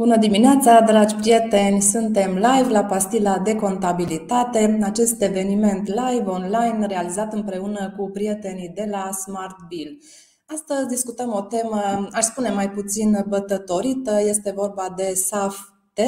[0.00, 1.80] Bună dimineața, dragi prieteni!
[1.80, 8.86] Suntem live la Pastila de Contabilitate, acest eveniment live online realizat împreună cu prietenii de
[8.90, 9.98] la Smart Bill.
[10.46, 15.98] Astăzi discutăm o temă, aș spune mai puțin bătătorită, este vorba de SAFT,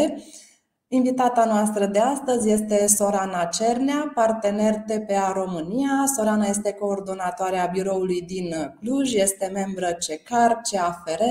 [0.95, 6.05] Invitata noastră de astăzi este Sorana Cernea, partener TPA România.
[6.17, 11.23] Sorana este coordonatoarea biroului din Cluj, este membră CECAR, CAFR,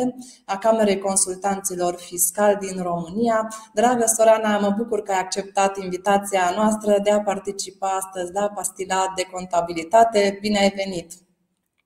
[0.45, 3.47] a Camerei Consultanților Fiscali din România.
[3.73, 9.13] Dragă Sorana, mă bucur că ai acceptat invitația noastră de a participa astăzi la Pastila
[9.15, 10.37] de Contabilitate.
[10.41, 11.11] Bine ai venit!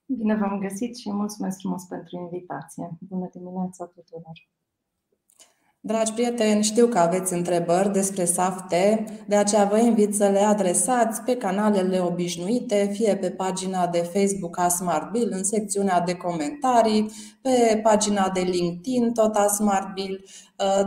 [0.05, 2.97] Bine v-am găsit și mulțumesc frumos pentru invitație.
[3.09, 4.54] Bună dimineața tuturor!
[5.87, 11.21] Dragi prieteni, știu că aveți întrebări despre SAFTE, de aceea vă invit să le adresați
[11.21, 17.11] pe canalele obișnuite, fie pe pagina de Facebook a SmartBill, în secțiunea de comentarii,
[17.45, 20.23] pe pagina de LinkedIn, tot a SmartBill,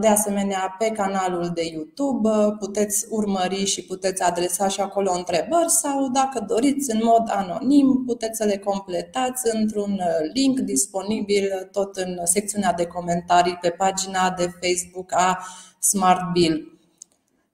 [0.00, 2.28] de asemenea pe canalul de YouTube.
[2.58, 8.36] Puteți urmări și puteți adresa și acolo întrebări sau, dacă doriți, în mod anonim, puteți
[8.36, 10.00] să le completați într-un
[10.32, 15.44] link disponibil tot în secțiunea de comentarii pe pagina de Facebook Facebook a
[15.80, 16.78] Smart Bill.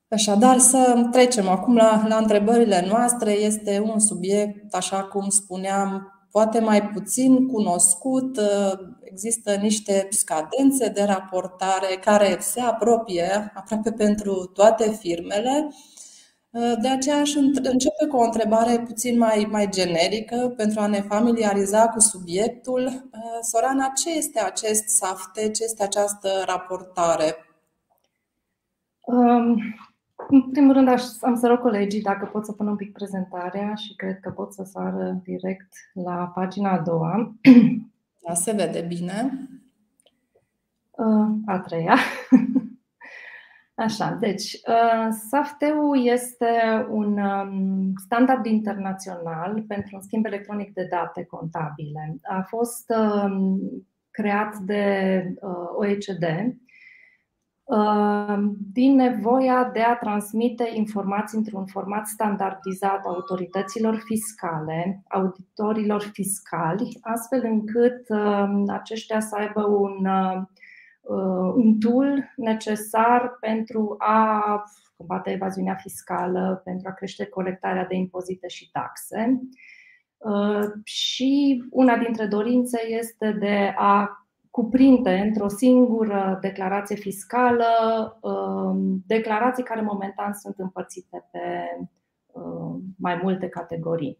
[0.09, 3.33] Așadar, să trecem acum la, la întrebările noastre.
[3.33, 8.41] Este un subiect, așa cum spuneam, poate mai puțin cunoscut.
[9.01, 15.69] Există niște scadențe de raportare care se apropie aproape pentru toate firmele.
[16.81, 21.89] De aceea aș începe cu o întrebare puțin mai, mai generică pentru a ne familiariza
[21.89, 23.11] cu subiectul.
[23.43, 25.51] Sorana, ce este acest SAFTE?
[25.51, 27.37] Ce este această raportare?
[29.01, 29.57] Um,
[30.35, 30.89] în primul rând
[31.21, 34.53] am să rog colegii dacă pot să pun un pic prezentarea și cred că pot
[34.53, 37.35] să sară direct la pagina a doua.
[38.27, 39.49] Da, se vede bine.
[40.91, 41.97] Uh, a treia.
[43.75, 46.47] Așa, deci uh, SAFTEU este
[46.91, 52.19] un um, standard internațional pentru un schimb electronic de date contabile.
[52.23, 53.61] A fost um,
[54.11, 56.53] creat de uh, OECD uh,
[58.73, 68.08] din nevoia de a transmite informații într-un format standardizat autorităților fiscale, auditorilor fiscali, astfel încât
[68.08, 70.07] um, aceștia să aibă un
[71.05, 74.64] Uh, un tool necesar pentru a
[74.96, 79.41] combate evaziunea fiscală, pentru a crește colectarea de impozite și taxe.
[80.17, 84.23] Uh, și una dintre dorințe este de a
[84.55, 87.65] cuprinde într-o singură declarație fiscală
[88.20, 91.41] uh, declarații care momentan sunt împărțite pe
[92.97, 94.19] mai multe categorii.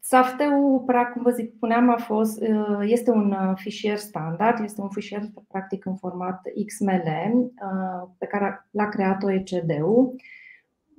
[0.00, 4.88] SAFTE-ul, cum vă zic, puneam, a fost, uh, este un uh, fișier standard, este un
[4.88, 7.02] fișier practic în format XML
[7.34, 10.14] uh, pe care l-a creat OECD-ul.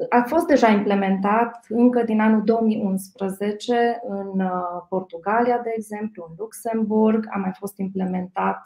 [0.09, 4.41] A fost deja implementat încă din anul 2011 în
[4.89, 8.61] Portugalia, de exemplu, în Luxemburg, a mai fost implementat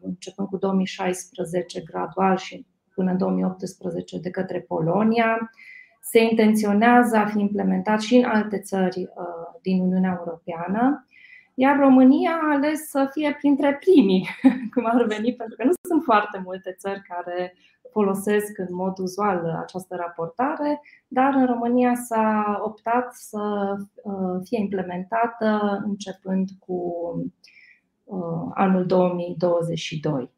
[0.00, 5.50] începând cu 2016 gradual și până în 2018 de către Polonia.
[6.00, 11.06] Se intenționează a fi implementat și în alte țări uh, din Uniunea Europeană,
[11.60, 14.28] iar România a ales să fie printre primii,
[14.74, 17.54] cum ar veni, pentru că nu sunt foarte multe țări care
[17.92, 25.80] folosesc în mod uzual această raportare, dar în România s-a optat să uh, fie implementată
[25.84, 26.82] începând cu
[28.04, 30.30] uh, anul 2022.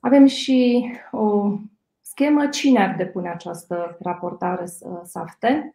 [0.00, 1.52] Avem și o
[2.00, 4.64] schemă, cine ar depune această raportare
[5.04, 5.74] SAFTE?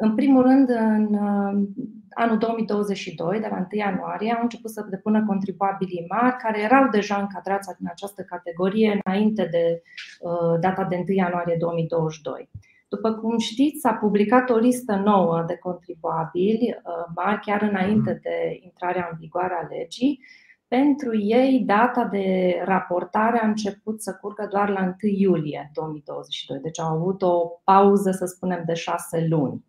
[0.00, 1.68] În primul rând, în uh,
[2.10, 7.16] anul 2022, de la 1 ianuarie, au început să depună contribuabilii mari care erau deja
[7.16, 9.82] încadrați în această categorie înainte de
[10.20, 12.50] uh, data de 1 ianuarie 2022.
[12.88, 18.58] După cum știți, s-a publicat o listă nouă de contribuabili uh, mari chiar înainte de
[18.60, 20.20] intrarea în vigoare a legii,
[20.68, 26.80] pentru ei, data de raportare a început să curgă doar la 1 iulie 2022, deci
[26.80, 29.66] au avut o pauză, să spunem, de șase luni.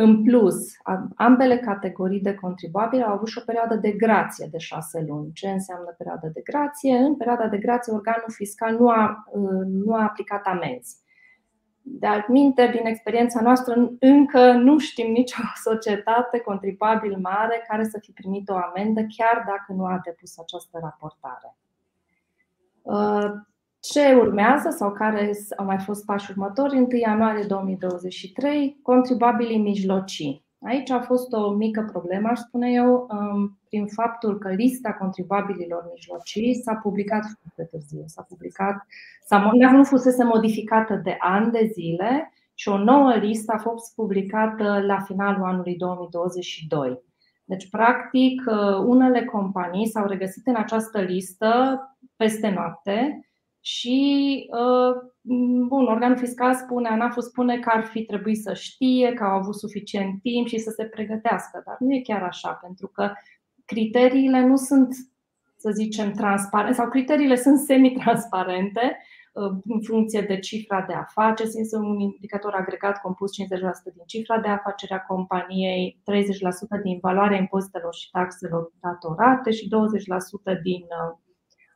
[0.00, 0.76] În plus,
[1.16, 5.32] ambele categorii de contribuabili au avut și o perioadă de grație de șase luni.
[5.32, 6.96] Ce înseamnă perioada de grație?
[6.96, 9.24] În perioada de grație, organul fiscal nu a,
[9.66, 10.96] nu a aplicat amenzi.
[11.82, 18.12] De altminte, din experiența noastră, încă nu știm nicio societate contribuabil mare care să fi
[18.12, 21.56] primit o amendă, chiar dacă nu a depus această raportare.
[23.88, 26.76] Uh, ce urmează sau care au mai fost pași următori?
[26.76, 30.46] 1 ianuarie 2023, contribuabilii mijlocii.
[30.60, 35.88] Aici a fost o mică problemă, aș spune eu, um, prin faptul că lista contribuabililor
[35.94, 38.02] mijlocii s-a publicat foarte târziu.
[38.06, 38.86] S-a publicat,
[39.24, 44.82] s-a, nu fusese modificată de ani de zile și o nouă listă a fost publicată
[44.86, 47.02] la finalul anului 2022.
[47.44, 51.80] Deci, practic, uh, unele companii s-au regăsit în această listă
[52.16, 53.27] peste noapte
[53.60, 54.96] și uh,
[55.68, 59.54] bun, organul fiscal spune, ANAF spune că ar fi trebuit să știe, că au avut
[59.54, 63.12] suficient timp și să se pregătească, dar nu e chiar așa, pentru că
[63.64, 64.94] criteriile nu sunt,
[65.56, 68.96] să zicem, transparente sau criteriile sunt semi-transparente
[69.32, 71.50] uh, în funcție de cifra de afaceri.
[71.54, 73.44] Este un indicator agregat compus 50%
[73.94, 76.02] din cifra de afacere a companiei,
[76.78, 81.27] 30% din valoarea impozitelor și taxelor datorate și 20% din uh, Uh,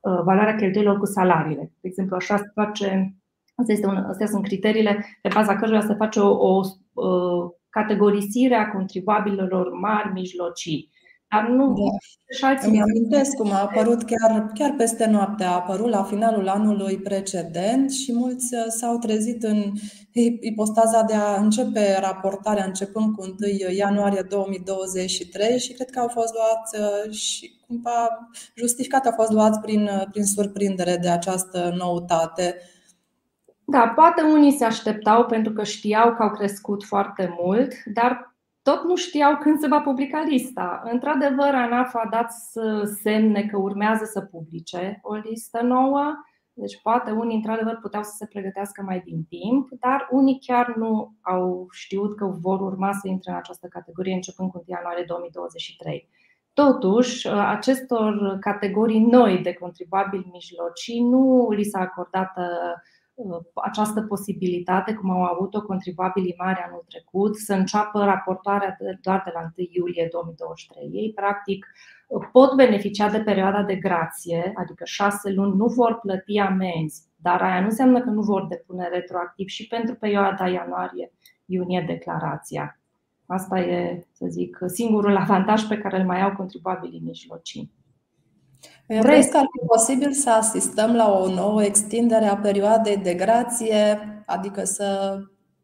[0.02, 1.72] valoarea cheltuielor cu salariile.
[1.80, 3.16] De exemplu, așa se face,
[3.54, 6.60] astea, este un, astea sunt criteriile pe baza cărora se face o, o,
[6.92, 10.90] o uh, categorisire a contribuabililor mari, mijlocii.
[11.32, 12.56] Dar nu da.
[12.66, 17.90] Îmi amintesc cum a apărut chiar, chiar peste noapte, a apărut la finalul anului precedent
[17.90, 19.72] și mulți uh, s-au trezit în
[20.40, 26.34] ipostaza de a începe raportarea începând cu 1 ianuarie 2023 și cred că au fost
[26.34, 32.56] luați uh, și cumva justificat au fost luați prin, uh, prin surprindere de această noutate.
[33.64, 38.31] Da, poate unii se așteptau pentru că știau că au crescut foarte mult, dar
[38.62, 40.82] tot nu știau când se va publica lista.
[40.84, 42.32] Într-adevăr, ANAF a dat
[43.02, 46.12] semne că urmează să publice o listă nouă,
[46.52, 51.16] deci poate unii într-adevăr puteau să se pregătească mai din timp, dar unii chiar nu
[51.20, 56.08] au știut că vor urma să intre în această categorie începând cu 1 ianuarie 2023.
[56.52, 62.44] Totuși, acestor categorii noi de contribuabili mijlocii nu li s-a acordat Uh,
[63.54, 69.40] această posibilitate, cum au avut-o contribuabilii mari anul trecut, să înceapă raportarea doar de la
[69.40, 70.90] 1 iulie 2023.
[70.92, 71.66] Ei, practic,
[72.32, 77.60] pot beneficia de perioada de grație, adică șase luni, nu vor plăti amenzi, dar aia
[77.60, 82.80] nu înseamnă că nu vor depune retroactiv și pentru perioada ianuarie-iunie declarația.
[83.26, 87.72] Asta e, să zic, singurul avantaj pe care îl mai au contribuabilii mijlocii.
[88.86, 93.98] Crezi că ar fi posibil să asistăm la o nouă extindere a perioadei de grație,
[94.26, 95.18] adică să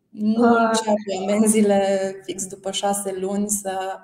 [0.09, 0.59] nu uh.
[0.59, 3.99] înceapă amenziile fix după șase luni să.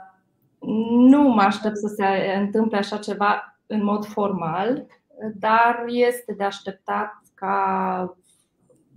[1.08, 4.86] Nu mă aștept să se întâmple așa ceva în mod formal,
[5.34, 8.16] dar este de așteptat ca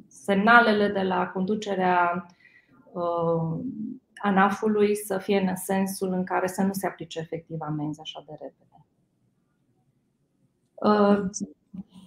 [0.08, 2.25] semnalele de la conducerea
[2.92, 3.60] uh,
[4.16, 8.31] ANAF-ului să fie în sensul în care să nu se aplice efectiv amenzi așa de
[8.31, 8.87] repede.
[10.77, 11.19] Uh,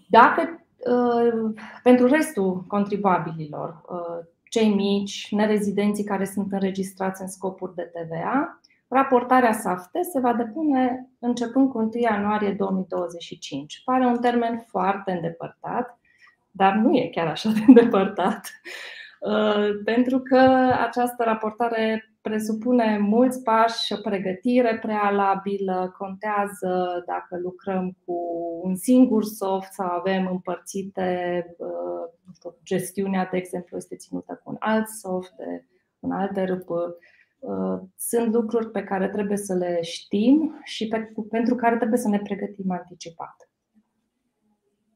[0.06, 7.82] dacă uh, pentru restul contribuabililor, uh, cei mici, nerezidenții care sunt înregistrați în scopuri de
[7.92, 13.82] TVA, raportarea SAFTE se va depune începând cu 1 ianuarie 2025.
[13.84, 15.98] Pare un termen foarte îndepărtat,
[16.50, 18.50] dar nu e chiar așa de îndepărtat,
[19.84, 20.38] pentru că
[20.86, 28.14] această raportare presupune mulți pași, o pregătire prealabilă, contează dacă lucrăm cu
[28.62, 34.50] un singur soft sau avem împărțite, uh, nu știu, gestiunea, de exemplu, este ținută cu
[34.50, 35.64] un alt soft, de
[36.00, 36.68] un alt ERP.
[36.68, 42.08] Uh, sunt lucruri pe care trebuie să le știm și pe, pentru care trebuie să
[42.08, 43.50] ne pregătim anticipat.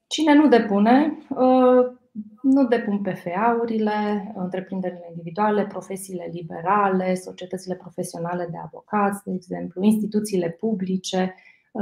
[0.07, 2.03] Cine nu depune, uh,
[2.43, 11.35] nu depun PFA-urile, întreprinderile individuale, profesiile liberale, societățile profesionale de avocați, de exemplu, instituțiile publice.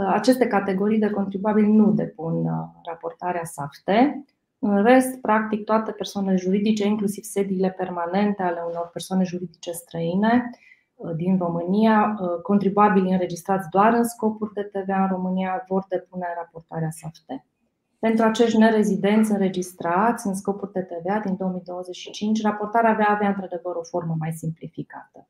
[0.08, 2.52] Aceste categorii de contribuabili nu depun uh,
[2.84, 4.24] raportarea SAFTE.
[4.58, 10.50] În rest, practic, toate persoanele juridice, inclusiv sediile permanente ale unor persoane juridice străine
[10.94, 16.26] uh, din România, uh, contribuabili înregistrați doar în scopuri de TVA în România, vor depune
[16.36, 17.44] raportarea SAFTE.
[18.02, 23.82] Pentru acești nerezidenți înregistrați în scopuri de TVA din 2025, raportarea va avea într-adevăr o
[23.82, 25.28] formă mai simplificată.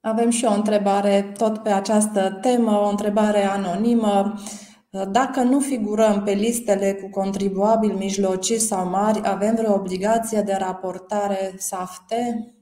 [0.00, 4.34] Avem și o întrebare tot pe această temă, o întrebare anonimă.
[5.10, 11.54] Dacă nu figurăm pe listele cu contribuabili mijlocii sau mari, avem vreo obligație de raportare
[11.56, 12.54] SAFTE?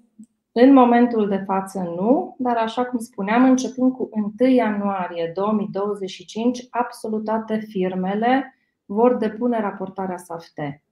[0.53, 7.25] În momentul de față nu, dar așa cum spuneam, începând cu 1 ianuarie 2025, absolut
[7.25, 8.55] toate firmele
[8.85, 10.83] vor depune raportarea SAFTE.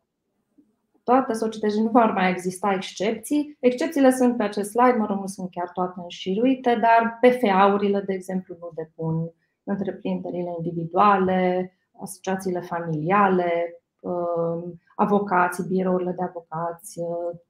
[1.05, 3.57] Toate societățile nu vor mai exista excepții.
[3.61, 8.13] Excepțiile sunt pe acest slide, mă rog, nu sunt chiar toate înșiruite, dar PFA-urile, de
[8.13, 9.33] exemplu, nu depun
[9.65, 17.01] întreprinderile individuale, asociațiile familiale, um, avocații, birourile de avocați,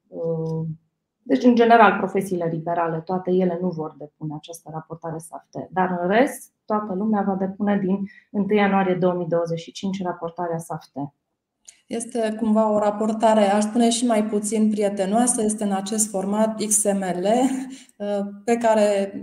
[0.07, 0.79] um,
[1.23, 6.07] Deci, în general, profesiile liberale, toate ele nu vor depune această raportare SAFTE, dar în
[6.07, 7.99] rest, toată lumea va depune din
[8.31, 11.13] 1 ianuarie 2025 raportarea SAFTE.
[11.87, 17.27] Este cumva o raportare, aș spune și mai puțin prietenoasă, este în acest format XML
[18.45, 19.13] pe care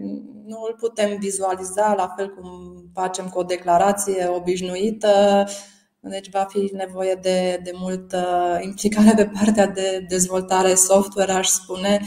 [0.47, 2.49] nu îl putem vizualiza la fel cum
[2.93, 5.45] facem cu o declarație obișnuită,
[6.01, 12.01] deci va fi nevoie de, de multă implicare pe partea de dezvoltare software, aș spune.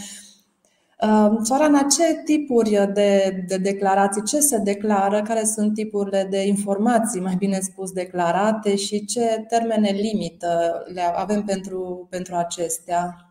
[1.44, 7.36] Sorana, ce tipuri de, de declarații, ce se declară, care sunt tipurile de informații, mai
[7.36, 13.31] bine spus, declarate și ce termene limită le avem pentru, pentru acestea?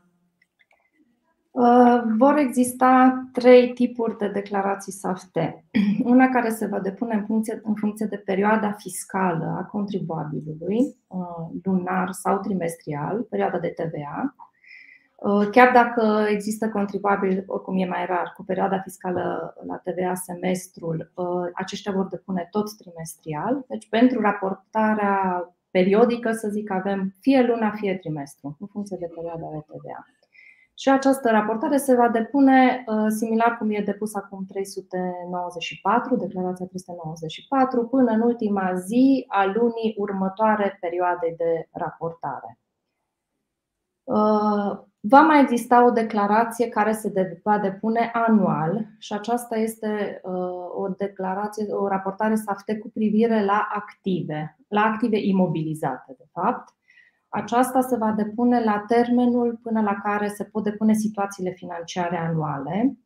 [1.60, 5.36] Uh, vor exista trei tipuri de declarații SAFT.
[6.12, 11.60] Una care se va depune în funcție, în funcție de perioada fiscală a contribuabilului, uh,
[11.62, 14.34] lunar sau trimestrial, perioada de TVA.
[15.16, 21.12] Uh, chiar dacă există contribuabil, oricum e mai rar, cu perioada fiscală la TVA semestrul,
[21.54, 23.64] aceștia vor depune tot trimestrial.
[23.68, 29.46] Deci, pentru raportarea periodică, să zic, avem fie luna, fie trimestru, în funcție de perioada
[29.52, 30.06] de TVA.
[30.80, 37.86] Și această raportare se va depune uh, similar cum e depus acum 394, declarația 394,
[37.86, 42.58] până în ultima zi a lunii următoare perioadei de raportare.
[44.04, 50.32] Uh, va mai exista o declarație care se va depune anual și aceasta este uh,
[50.74, 56.74] o declarație, o raportare SAFTE cu privire la active, la active imobilizate, de fapt
[57.32, 62.98] aceasta se va depune la termenul până la care se pot depune situațiile financiare anuale.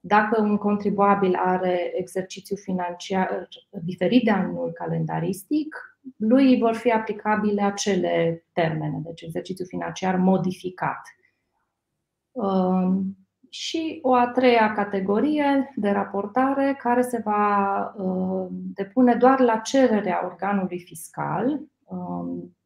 [0.00, 5.76] Dacă un contribuabil are exercițiu financiar diferit de anul calendaristic,
[6.16, 11.00] lui vor fi aplicabile acele termene, deci exercițiu financiar modificat.
[12.30, 13.16] Um,
[13.48, 20.24] și o a treia categorie de raportare care se va um, depune doar la cererea
[20.24, 22.56] organului fiscal um,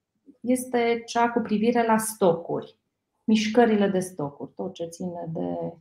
[0.47, 2.76] este cea cu privire la stocuri,
[3.25, 5.73] mișcările de stocuri, tot ce ține de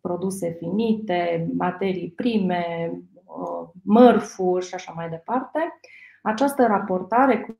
[0.00, 2.92] produse finite, materii prime,
[3.24, 5.78] uh, mărfuri și așa mai departe.
[6.22, 7.56] Această raportare cu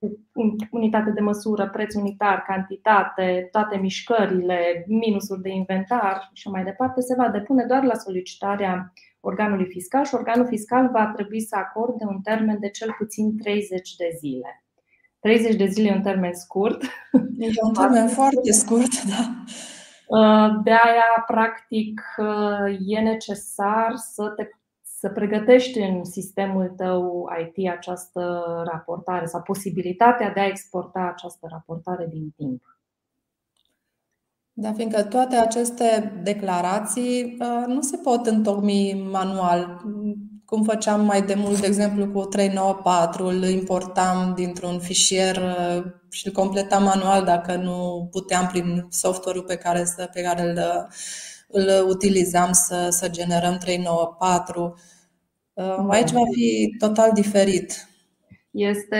[0.70, 7.14] unitate de măsură, preț unitar, cantitate, toate mișcările, minusuri de inventar și mai departe, se
[7.14, 12.20] va depune doar la solicitarea organului fiscal și organul fiscal va trebui să acorde un
[12.20, 14.63] termen de cel puțin 30 de zile.
[15.24, 16.82] 30 de zile e un termen scurt.
[17.38, 19.22] E un termen foarte scurt, da.
[20.06, 24.48] Uh, de aia, practic, uh, e necesar să te
[24.82, 32.06] să pregătești în sistemul tău IT această raportare sau posibilitatea de a exporta această raportare
[32.10, 32.62] din timp.
[34.52, 39.82] Da, fiindcă toate aceste declarații uh, nu se pot întocmi manual
[40.46, 46.26] cum făceam mai de mult, de exemplu, cu 394, îl importam dintr-un fișier uh, și
[46.26, 50.88] îl completam manual dacă nu puteam prin software-ul pe care, să, pe care îl,
[51.48, 54.74] îl utilizam să, să generăm 394.
[55.52, 57.88] Uh, aici va fi total diferit.
[58.50, 58.96] Este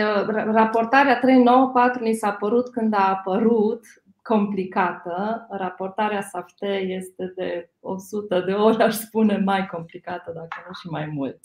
[0.53, 3.81] raportarea 394 ni s-a părut când a apărut
[4.27, 5.47] complicată.
[5.49, 11.05] Raportarea SAFTE este de 100 de ori, aș spune, mai complicată, dacă nu și mai
[11.05, 11.39] mult.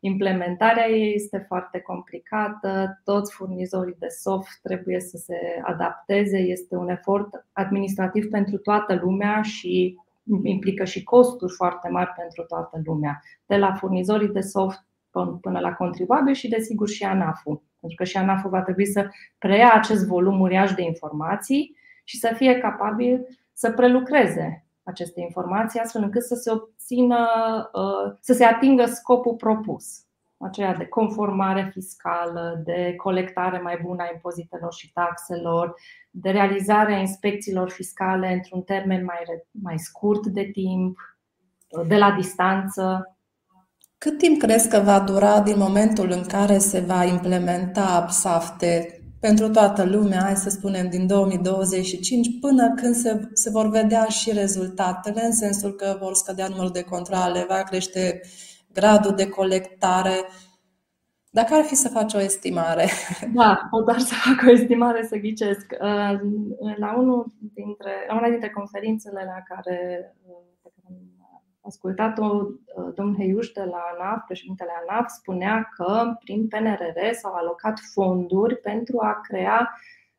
[0.00, 6.88] Implementarea ei este foarte complicată, toți furnizorii de soft trebuie să se adapteze, este un
[6.88, 9.98] efort administrativ pentru toată lumea și
[10.42, 14.84] implică și costuri foarte mari pentru toată lumea, de la furnizorii de soft
[15.40, 17.62] până la contribuabil și, desigur, și ANAF-ul.
[17.80, 19.08] Pentru că și ANAF-ul va trebui să
[19.38, 21.78] preia acest volum uriaș de informații
[22.10, 27.28] și să fie capabil să prelucreze aceste informații astfel încât să se obțină,
[27.72, 29.84] uh, să se atingă scopul propus
[30.36, 35.74] aceea de conformare fiscală, de colectare mai bună a impozitelor și taxelor,
[36.10, 39.18] de realizarea inspecțiilor fiscale într-un termen mai,
[39.50, 40.98] mai scurt de timp,
[41.68, 43.16] uh, de la distanță.
[43.98, 49.48] Cât timp crezi că va dura din momentul în care se va implementa SAFTE pentru
[49.48, 55.24] toată lumea, hai să spunem din 2025, până când se, se vor vedea și rezultatele,
[55.24, 58.20] în sensul că vor scădea numărul de controle, va crește
[58.72, 60.14] gradul de colectare.
[61.30, 62.88] Dacă ar fi să faci o estimare.
[63.34, 65.66] Da, o doar să fac o estimare, să ghicesc.
[66.78, 70.14] La, unul dintre, la una dintre conferințele la care
[71.70, 77.78] ascultat-o uh, domnul Heiuș de la ANAF, președintele ANAF, spunea că prin PNRR s-au alocat
[77.92, 79.70] fonduri pentru a crea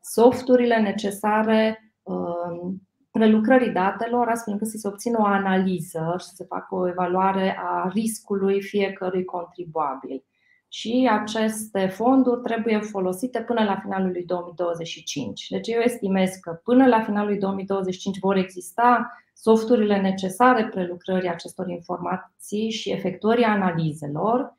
[0.02, 2.74] softurile necesare uh,
[3.12, 7.58] prelucrării datelor, astfel încât să se obțină o analiză și să se facă o evaluare
[7.60, 10.24] a riscului fiecărui contribuabil.
[10.68, 15.48] Și aceste fonduri trebuie folosite până la finalul lui 2025.
[15.50, 21.68] Deci eu estimez că până la finalul lui 2025 vor exista softurile necesare prelucrării acestor
[21.70, 24.54] informații și efectuării analizelor.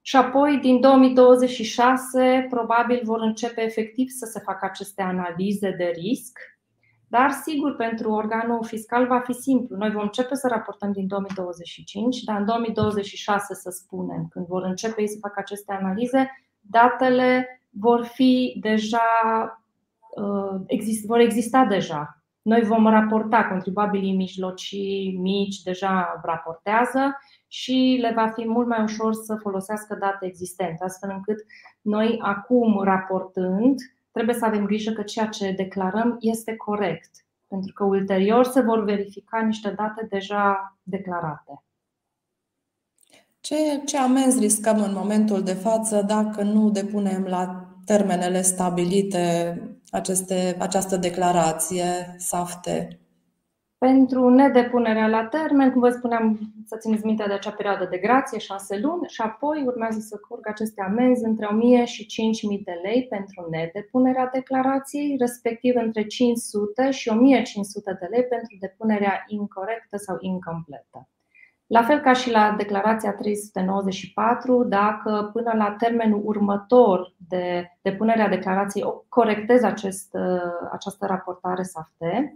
[0.00, 6.38] Și apoi, din 2026, probabil vor începe efectiv să se facă aceste analize de risc
[7.08, 9.76] dar, sigur, pentru organul fiscal va fi simplu.
[9.76, 15.00] Noi vom începe să raportăm din 2025, dar în 2026, să spunem, când vor începe
[15.00, 16.30] ei să facă aceste analize,
[16.60, 19.00] datele vor fi deja,
[20.16, 22.22] uh, vor exista deja.
[22.46, 29.14] Noi vom raporta, contribuabilii mijlocii, mici, deja raportează și le va fi mult mai ușor
[29.14, 31.44] să folosească date existente, astfel încât
[31.80, 33.78] noi, acum raportând,
[34.10, 37.10] trebuie să avem grijă că ceea ce declarăm este corect,
[37.48, 41.62] pentru că ulterior se vor verifica niște date deja declarate.
[43.40, 49.60] Ce, ce amenzi riscăm în momentul de față dacă nu depunem la termenele stabilite
[49.90, 53.00] aceste, această declarație SAFTE?
[53.78, 58.38] Pentru nedepunerea la termen, cum vă spuneam, să țineți minte de acea perioadă de grație,
[58.38, 63.06] șase luni, și apoi urmează să curgă aceste amenzi între 1000 și 5000 de lei
[63.06, 71.08] pentru nedepunerea declarației, respectiv între 500 și 1500 de lei pentru depunerea incorrectă sau incompletă.
[71.66, 78.84] La fel ca și la declarația 394, dacă până la termenul următor de depunerea declarației
[79.08, 80.16] corectez acest,
[80.70, 82.34] această raportare SAFTE,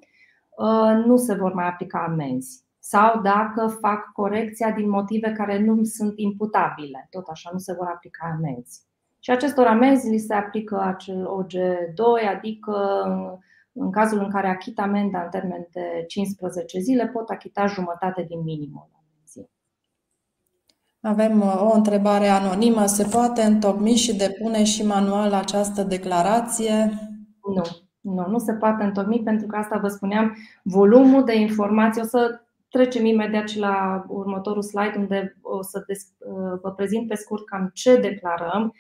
[0.61, 2.65] Uh, nu se vor mai aplica amenzi.
[2.79, 7.87] Sau dacă fac corecția din motive care nu sunt imputabile, tot așa nu se vor
[7.87, 8.83] aplica amenzi.
[9.19, 13.03] Și acestor amenzi li se aplică acel OG2, adică
[13.73, 18.43] în cazul în care achit amenda în termen de 15 zile, pot achita jumătate din
[18.43, 18.89] minimul
[21.01, 22.87] Avem uh, o întrebare anonimă.
[22.87, 26.91] Se poate întocmi și depune și manual această declarație?
[27.55, 27.63] Nu.
[28.01, 32.03] Nu, nu se poate întocmi pentru că asta vă spuneam, volumul de informații.
[32.03, 35.85] O să trecem imediat și la următorul slide unde o să
[36.63, 38.75] vă prezint pe scurt cam ce declarăm.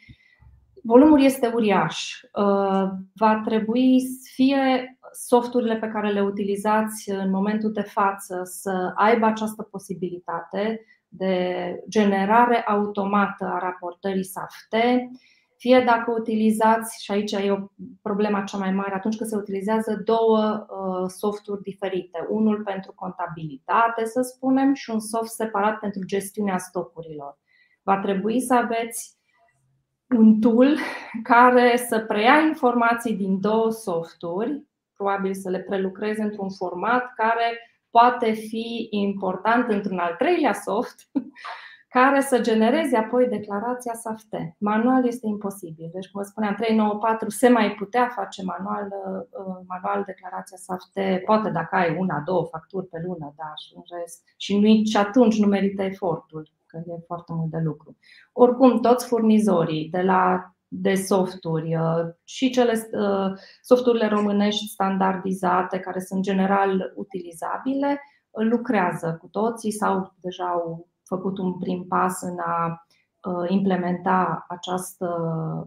[0.82, 2.20] Volumul este uriaș.
[2.22, 4.02] Uh, va trebui
[4.34, 10.80] fie softurile pe care le utilizați în momentul de față să aibă această posibilitate
[11.12, 15.10] de generare automată a raportării SAFTE,
[15.56, 17.66] fie dacă utilizați, și aici e o
[18.02, 24.04] problema cea mai mare, atunci când se utilizează două uh, softuri diferite, unul pentru contabilitate,
[24.04, 27.38] să spunem, și un soft separat pentru gestiunea stocurilor.
[27.82, 29.18] Va trebui să aveți
[30.16, 30.76] un tool
[31.22, 38.32] care să preia informații din două softuri, probabil să le prelucreze într-un format care poate
[38.32, 41.10] fi important într-un al treilea soft
[41.96, 44.56] care să genereze apoi declarația SAFTE.
[44.58, 45.90] Manual este imposibil.
[45.92, 51.50] Deci, cum vă spuneam, 394 se mai putea face manual, uh, manual declarația SAFTE, poate
[51.50, 54.22] dacă ai una, două facturi pe lună, dar în rest.
[54.36, 57.96] Și nici atunci nu merită efortul, că e foarte mult de lucru.
[58.32, 66.00] Oricum, toți furnizorii de la de softuri uh, și cele uh, softurile românești standardizate, care
[66.00, 72.86] sunt general utilizabile, lucrează cu toții sau deja au făcut un prim pas în a
[73.28, 75.08] uh, implementa această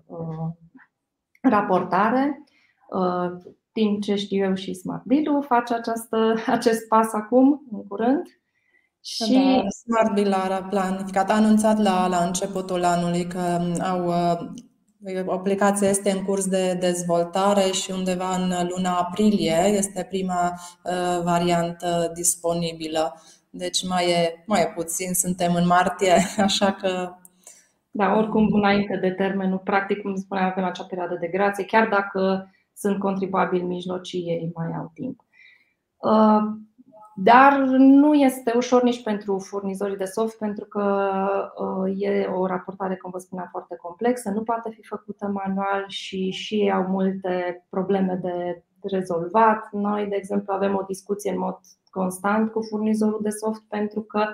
[0.06, 0.50] uh,
[1.42, 2.44] raportare.
[2.89, 3.32] Uh,
[3.72, 8.22] din ce știu eu și Smart Bill face această, acest pas acum, în curând.
[9.02, 14.12] Și da, Smart Bill a planificat, a anunțat la, la începutul anului că au
[15.26, 21.24] o aplicație este în curs de dezvoltare și undeva în luna aprilie este prima uh,
[21.24, 23.22] variantă disponibilă.
[23.50, 26.13] Deci mai e, mai e puțin, suntem în martie,
[26.48, 27.16] așa că.
[27.92, 32.52] Da, oricum, înainte de termenul, practic, cum spuneam, avem acea perioadă de grație, chiar dacă
[32.76, 35.20] sunt contribuabili mijlocii, ei mai au timp.
[37.15, 41.08] Uh, dar nu este ușor nici pentru furnizorii de soft, pentru că
[41.58, 46.30] uh, e o raportare, cum vă spuneam, foarte complexă, nu poate fi făcută manual și
[46.30, 49.69] și ei au multe probleme de rezolvat.
[49.71, 54.26] Noi, de exemplu, avem o discuție în mod constant cu furnizorul de soft pentru că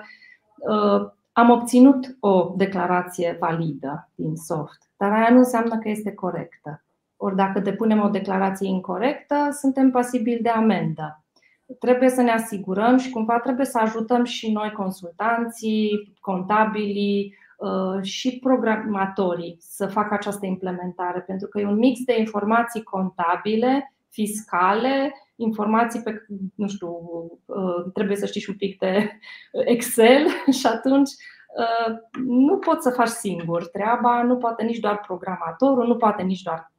[0.56, 6.84] uh, am obținut o declarație validă din soft, dar aia nu înseamnă că este corectă.
[7.16, 11.19] Ori dacă depunem o declarație incorrectă, suntem pasibili de amendă.
[11.78, 18.38] Trebuie să ne asigurăm și cumva trebuie să ajutăm și noi consultanții, contabilii uh, și
[18.38, 26.00] programatorii să facă această implementare, pentru că e un mix de informații contabile, fiscale informații
[26.00, 26.90] pe, nu știu,
[27.94, 29.10] trebuie să știi și un pic de
[29.74, 30.26] Excel
[30.58, 31.10] și atunci
[32.26, 36.72] nu poți să faci singur treaba, nu poate nici doar programatorul, nu poate nici doar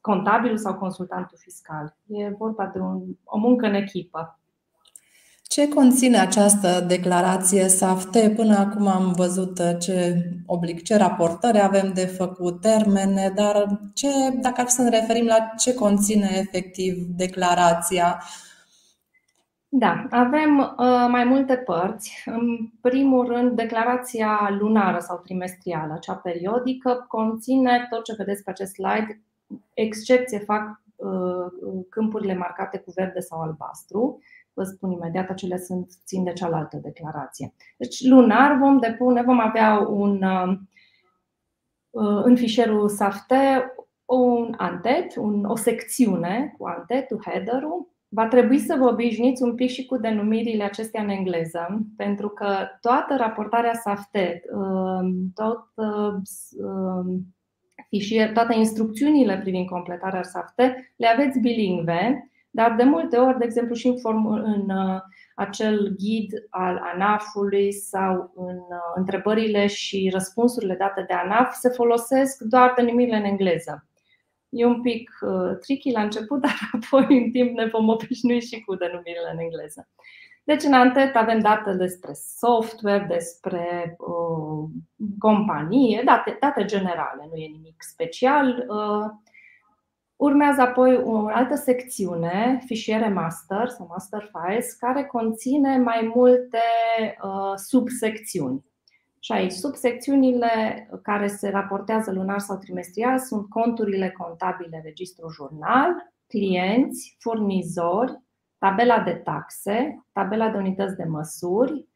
[0.00, 1.96] contabilul sau consultantul fiscal.
[2.06, 4.36] E vorba de un, o muncă în echipă.
[5.42, 8.34] Ce conține această declarație SAFT?
[8.36, 14.08] Până acum am văzut ce oblig, ce raportări avem de făcut, termene, dar ce,
[14.40, 18.22] dacă ar fi să ne referim la ce conține efectiv declarația,
[19.74, 22.22] da, avem uh, mai multe părți.
[22.24, 28.72] În primul rând, declarația lunară sau trimestrială, cea periodică, conține tot ce vedeți pe acest
[28.72, 29.22] slide,
[29.74, 34.22] excepție fac uh, câmpurile marcate cu verde sau albastru.
[34.52, 37.54] Vă spun imediat, acele sunt, țin de cealaltă declarație.
[37.76, 40.58] Deci, lunar vom depune, vom avea un, uh,
[42.24, 43.72] în fișierul SAFTE
[44.04, 49.70] un antet, un, o secțiune cu antetul, header-ul, Va trebui să vă obișnuiți un pic
[49.70, 57.34] și cu denumirile acestea în engleză, pentru că toată raportarea SAFTE, um, tot, um,
[57.88, 63.74] fișier, toate instrucțiunile privind completarea SAFTE le aveți bilingve, dar de multe ori, de exemplu,
[63.74, 65.00] și în, form, în uh,
[65.34, 72.42] acel ghid al ANAF-ului sau în uh, întrebările și răspunsurile date de ANAF se folosesc
[72.42, 73.86] doar denumirile în engleză.
[74.52, 78.60] E un pic uh, tricky la început, dar apoi în timp ne vom obișnui și
[78.60, 79.88] cu denumirile în engleză.
[80.44, 84.68] Deci în antet avem date despre software, despre uh,
[85.18, 88.66] companie, date, date generale, nu e nimic special.
[88.68, 89.10] Uh,
[90.16, 96.58] urmează apoi o altă secțiune, fișiere master sau master files, care conține mai multe
[97.22, 98.64] uh, subsecțiuni.
[99.24, 107.16] Și aici, subsecțiunile care se raportează lunar sau trimestrial sunt conturile contabile, registru jurnal, clienți,
[107.20, 108.20] furnizori,
[108.58, 111.86] tabela de taxe, tabela de unități de măsuri,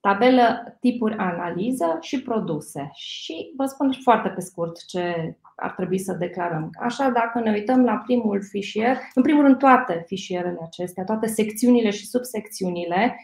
[0.00, 2.90] tabelă tipuri analiză și produse.
[2.92, 6.70] Și vă spun foarte pe scurt ce ar trebui să declarăm.
[6.78, 11.90] Așa, dacă ne uităm la primul fișier, în primul rând toate fișierele acestea, toate secțiunile
[11.90, 13.16] și subsecțiunile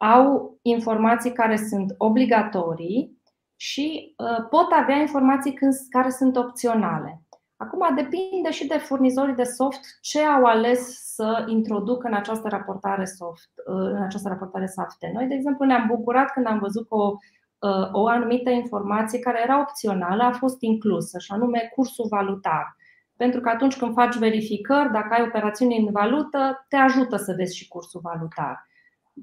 [0.00, 3.18] au informații care sunt obligatorii
[3.56, 5.58] și uh, pot avea informații
[5.90, 7.22] care sunt opționale.
[7.56, 13.04] Acum depinde și de furnizorii de soft ce au ales să introducă în această raportare
[13.04, 14.96] soft, uh, în această raportare soft.
[15.12, 17.16] Noi, de exemplu, ne-am bucurat când am văzut că o,
[17.58, 22.76] uh, o anumită informație care era opțională a fost inclusă, și anume cursul valutar.
[23.16, 27.56] Pentru că atunci când faci verificări, dacă ai operațiuni în valută, te ajută să vezi
[27.56, 28.68] și cursul valutar.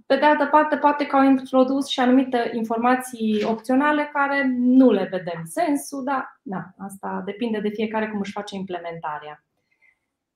[0.05, 5.07] Pe de altă parte, poate că au introdus și anumite informații opționale care nu le
[5.12, 9.43] vedem sensul, dar da, asta depinde de fiecare cum își face implementarea.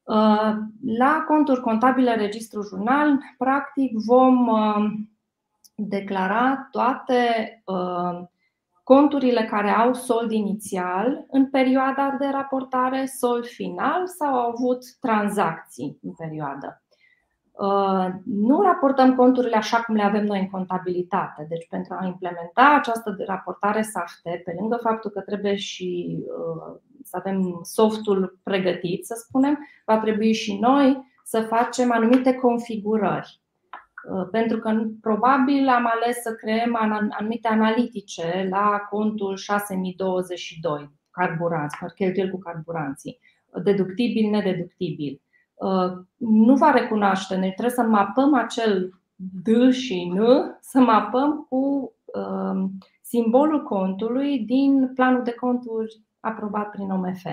[0.04, 0.54] Uh,
[0.86, 4.92] la conturi contabile, registru jurnal, practic vom uh,
[5.76, 7.18] declara toate
[7.66, 8.22] uh,
[8.84, 16.00] conturile care au sold inițial în perioada de raportare, sold final sau au avut tranzacții
[16.02, 16.84] în perioadă.
[17.62, 21.46] Uh, nu raportăm conturile așa cum le avem noi în contabilitate.
[21.50, 27.18] Deci, pentru a implementa această raportare SAFTE, pe lângă faptul că trebuie și uh, să
[27.20, 33.42] avem softul pregătit, să spunem, va trebui și noi să facem anumite configurări.
[34.12, 36.76] Uh, pentru că probabil am ales să creăm
[37.18, 43.20] anumite analitice la contul 6022, carburanți, cheltuieli cu carburanții,
[43.64, 45.31] deductibil, nedeductibil Uh,
[46.18, 47.36] nu va recunoaște.
[47.36, 50.20] Noi trebuie să mapăm acel D și N,
[50.60, 52.70] să mapăm cu uh,
[53.02, 57.24] simbolul contului din planul de conturi aprobat prin OMF.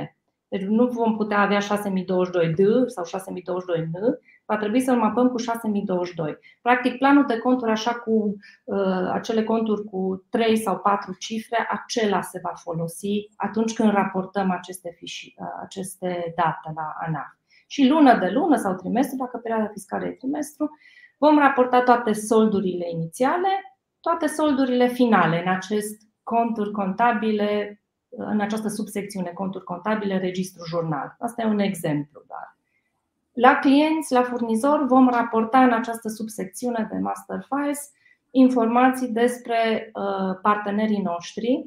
[0.48, 6.38] Deci nu vom putea avea 6022D sau 6022N, va trebui să-l mapăm cu 6022.
[6.62, 12.20] Practic, planul de conturi, așa cu uh, acele conturi cu 3 sau 4 cifre, acela
[12.20, 17.37] se va folosi atunci când raportăm aceste, fiși, uh, aceste date la ANAF
[17.70, 20.70] și lună de lună sau trimestru, dacă perioada fiscală e trimestru,
[21.18, 23.48] vom raporta toate soldurile inițiale,
[24.00, 31.16] toate soldurile finale în acest conturi contabile, în această subsecțiune conturi contabile, registru jurnal.
[31.18, 32.56] Asta e un exemplu doar.
[33.32, 37.90] La clienți, la furnizor, vom raporta în această subsecțiune de master files
[38.30, 41.64] informații despre uh, partenerii noștri,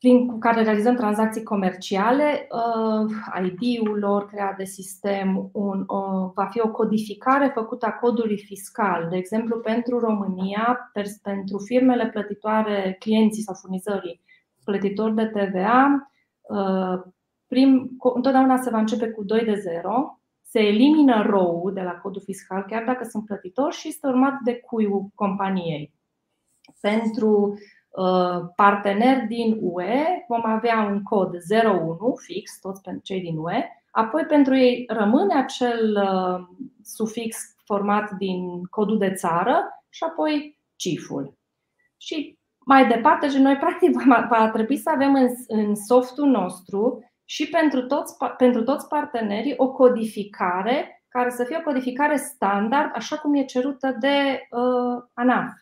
[0.00, 3.10] prin care realizăm tranzacții comerciale, uh,
[3.44, 9.06] ID-ul lor creat de sistem un, o, va fi o codificare făcută a codului fiscal.
[9.10, 10.90] De exemplu, pentru România,
[11.22, 14.20] pentru firmele plătitoare, clienții sau furnizorii
[14.64, 16.10] plătitori de TVA,
[16.40, 17.00] uh,
[17.46, 22.22] prim, întotdeauna se va începe cu 2 de 0 se elimină row de la codul
[22.24, 25.92] fiscal, chiar dacă sunt plătitori, și este urmat de cuiul companiei.
[26.80, 27.58] Pentru uh,
[28.56, 34.24] parteneri din UE vom avea un cod 01 fix, toți pentru cei din UE, apoi
[34.24, 41.38] pentru ei rămâne acel uh, sufix format din codul de țară și apoi ciful.
[41.96, 47.86] Și mai departe, noi practic va trebui să avem în, în softul nostru și pentru
[47.86, 53.44] toți, pentru toți partenerii o codificare care să fie o codificare standard, așa cum e
[53.44, 55.52] cerută de uh, ANAF.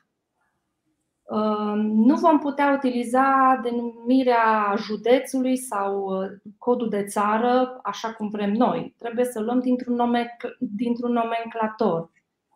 [1.30, 8.52] Uh, nu vom putea utiliza denumirea județului sau uh, codul de țară așa cum vrem
[8.52, 8.94] noi.
[8.98, 12.10] Trebuie să luăm dintr-un, nome, dintr-un nomenclator.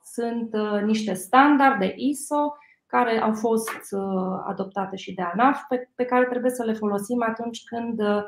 [0.05, 2.57] Sunt uh, niște standarde ISO
[2.87, 7.23] care au fost uh, adoptate și de ANAF, pe, pe care trebuie să le folosim
[7.23, 8.25] atunci când uh,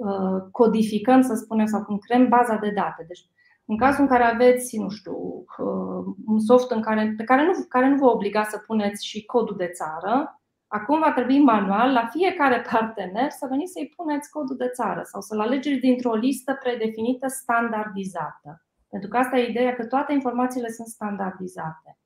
[0.00, 3.04] Uh, codificăm, să spunem, sau când creăm baza de date.
[3.06, 3.26] Deci,
[3.70, 5.14] în cazul în care aveți, nu știu,
[5.58, 9.24] uh, un soft în care, pe care nu, care nu vă obliga să puneți și
[9.24, 14.56] codul de țară, acum va trebui manual la fiecare partener să veniți să-i puneți codul
[14.56, 18.64] de țară sau să-l alegeți dintr-o listă predefinită standardizată.
[18.88, 21.98] Pentru că asta e ideea că toate informațiile sunt standardizate.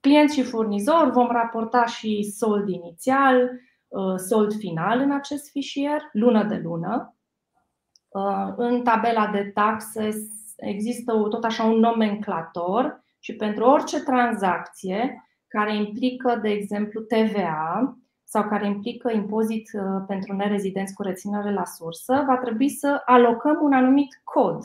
[0.00, 3.50] Clienți și furnizori vom raporta și sold inițial,
[3.88, 7.16] Uh, sold final în acest fișier, lună de lună.
[8.08, 10.08] Uh, în tabela de taxe
[10.58, 18.48] există tot așa un nomenclator și pentru orice tranzacție care implică, de exemplu, TVA sau
[18.48, 23.72] care implică impozit uh, pentru nerezidenți cu reținere la sursă, va trebui să alocăm un
[23.72, 24.58] anumit cod.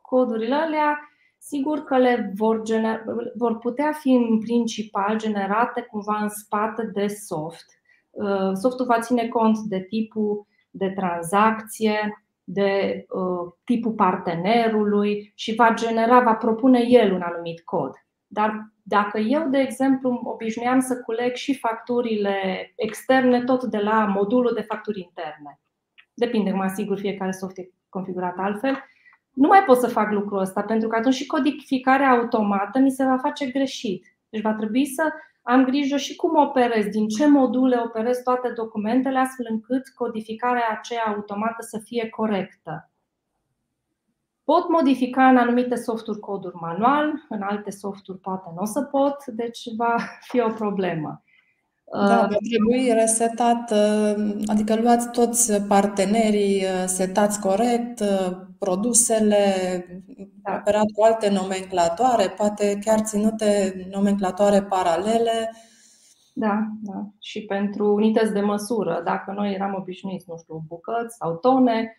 [0.00, 0.98] Codurile alea,
[1.38, 3.04] sigur că le vor, gener-
[3.34, 7.76] vor putea fi în principal generate cumva în spate de soft,
[8.16, 15.74] Uh, softul va ține cont de tipul de tranzacție, de uh, tipul partenerului și va
[15.74, 17.94] genera, va propune el un anumit cod.
[18.26, 24.52] Dar dacă eu, de exemplu, obișnuiam să culeg și facturile externe tot de la modulul
[24.54, 25.60] de facturi interne,
[26.14, 28.84] depinde, cum asigur, fiecare soft e configurat altfel,
[29.30, 33.04] nu mai pot să fac lucrul ăsta, pentru că atunci și codificarea automată mi se
[33.04, 34.16] va face greșit.
[34.28, 35.12] Deci va trebui să
[35.48, 41.04] am grijă și cum operez, din ce module operez toate documentele, astfel încât codificarea aceea
[41.06, 42.90] automată să fie corectă.
[44.44, 49.26] Pot modifica în anumite softuri coduri manual, în alte softuri poate nu o să pot,
[49.26, 51.22] deci va fi o problemă.
[51.92, 53.72] Da, va trebui resetat,
[54.46, 58.02] adică luați toți partenerii, setați corect,
[58.58, 59.44] produsele,
[60.42, 60.56] da.
[60.58, 65.50] operat cu alte nomenclatoare, poate chiar ținute nomenclatoare paralele.
[66.32, 67.06] Da, da.
[67.18, 71.96] Și pentru unități de măsură, dacă noi eram obișnuiți, nu știu, bucăți sau tone,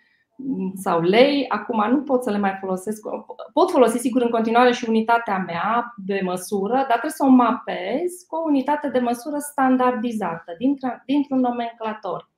[0.76, 3.08] sau lei, acum nu pot să le mai folosesc.
[3.54, 8.12] Pot folosi sigur în continuare și unitatea mea de măsură, dar trebuie să o mapez
[8.28, 10.56] cu o unitate de măsură standardizată
[11.06, 12.32] dintr-un nomenclator.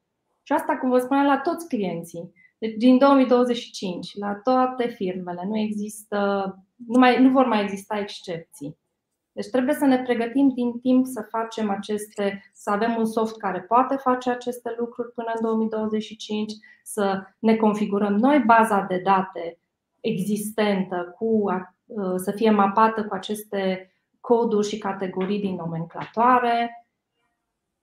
[0.43, 2.33] Și asta, cum vă spuneam, la toți clienții.
[2.57, 6.17] Deci din 2025, la toate firmele, nu există,
[6.87, 8.77] nu, mai, nu vor mai exista excepții.
[9.31, 13.61] Deci trebuie să ne pregătim din timp să facem aceste, să avem un soft care
[13.61, 19.59] poate face aceste lucruri până în 2025, să ne configurăm noi baza de date
[19.99, 21.45] existentă cu,
[22.15, 26.78] să fie mapată cu aceste coduri și categorii din nomenclatoare,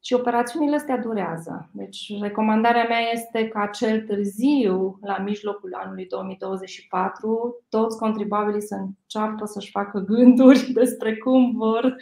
[0.06, 1.68] și operațiunile astea durează.
[1.72, 9.44] Deci, recomandarea mea este ca cel târziu, la mijlocul anului 2024, toți contribuabilii să înceapă
[9.44, 11.96] să-și facă gânduri despre cum vor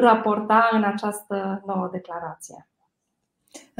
[0.00, 2.67] raporta în această nouă declarație.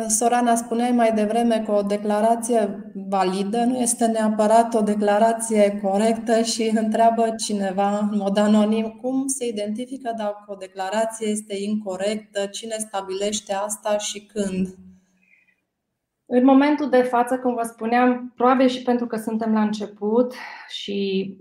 [0.08, 6.72] Sorana, spuneai mai devreme că o declarație validă nu este neapărat o declarație corectă și
[6.74, 13.52] întreabă cineva în mod anonim cum se identifică dacă o declarație este incorrectă, cine stabilește
[13.52, 14.68] asta și când.
[16.26, 20.34] În momentul de față, cum vă spuneam, probabil și pentru că suntem la început
[20.68, 21.36] și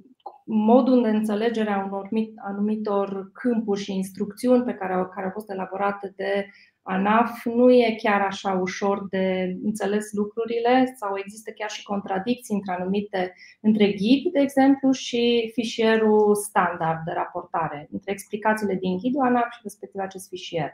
[0.46, 2.10] modul de înțelegere a unor
[2.48, 6.46] anumitor câmpuri și instrucțiuni pe care au, care au fost elaborate de
[6.90, 12.74] ANAF nu e chiar așa ușor de înțeles lucrurile sau există chiar și contradicții între
[12.74, 19.52] anumite, între ghid, de exemplu, și fișierul standard de raportare, între explicațiile din ghidul ANAF
[19.52, 20.70] și respectiv acest fișier.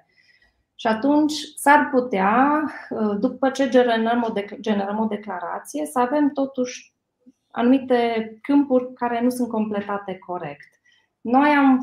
[0.76, 2.64] Și atunci s-ar putea,
[3.20, 6.94] după ce generăm o, generăm o declarație, să avem totuși
[7.52, 10.68] anumite câmpuri care nu sunt completate corect.
[11.22, 11.80] Noi am,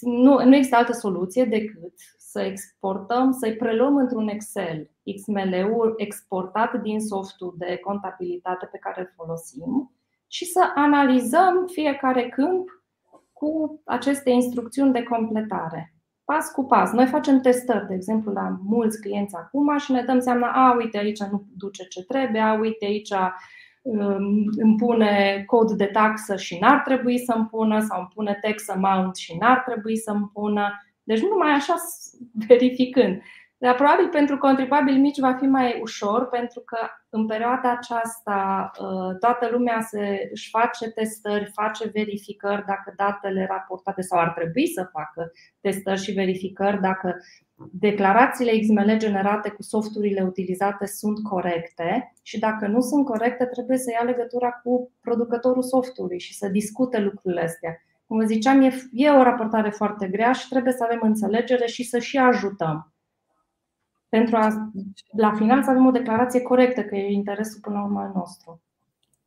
[0.00, 1.94] nu, nu există altă soluție decât
[2.32, 9.12] să exportăm, să-i preluăm într-un Excel XML-ul exportat din softul de contabilitate pe care îl
[9.16, 9.92] folosim
[10.26, 12.68] și să analizăm fiecare câmp
[13.32, 15.94] cu aceste instrucțiuni de completare.
[16.24, 16.92] Pas cu pas.
[16.92, 20.98] Noi facem testări, de exemplu, la mulți clienți acum și ne dăm seama, a, uite,
[20.98, 23.10] aici nu duce ce trebuie, a, uite, aici
[23.82, 28.68] um, îmi pune cod de taxă și n-ar trebui să-mi pună sau îmi pune tax
[28.68, 30.82] amount și n-ar trebui să-mi pună.
[31.02, 31.74] Deci numai așa
[32.48, 33.22] verificând.
[33.62, 39.18] Dar probabil pentru contribuabili mici va fi mai ușor pentru că în perioada aceasta uh,
[39.18, 44.88] toată lumea se, își face testări, face verificări dacă datele raportate sau ar trebui să
[44.92, 47.16] facă testări și verificări dacă
[47.72, 53.90] declarațiile XML generate cu softurile utilizate sunt corecte și dacă nu sunt corecte trebuie să
[53.90, 57.76] ia legătura cu producătorul softului și să discute lucrurile astea.
[58.12, 61.84] Cum vă ziceam, e, e o raportare foarte grea și trebuie să avem înțelegere și
[61.84, 62.92] să și ajutăm
[64.08, 64.70] pentru a,
[65.16, 68.62] la final, să avem o declarație corectă, că e interesul până la urmă al nostru.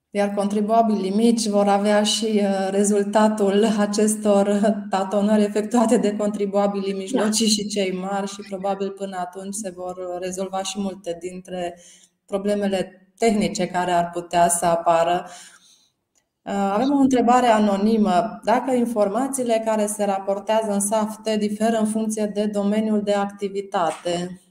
[0.10, 7.68] Iar contribuabilii mici vor avea și uh, rezultatul acestor tatonări efectuate de contribuabilii mijlocii și
[7.68, 11.80] cei mari și probabil până atunci se vor rezolva și multe dintre
[12.26, 15.28] problemele tehnice care ar putea să apară.
[16.46, 18.40] Uh, avem o întrebare anonimă.
[18.44, 24.42] Dacă informațiile care se raportează în SAFT diferă în funcție de domeniul de activitate,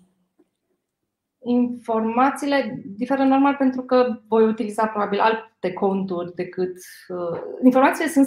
[1.44, 6.76] informațiile diferă normal pentru că voi utiliza probabil alte conturi decât.
[7.09, 8.26] Uh, informațiile sunt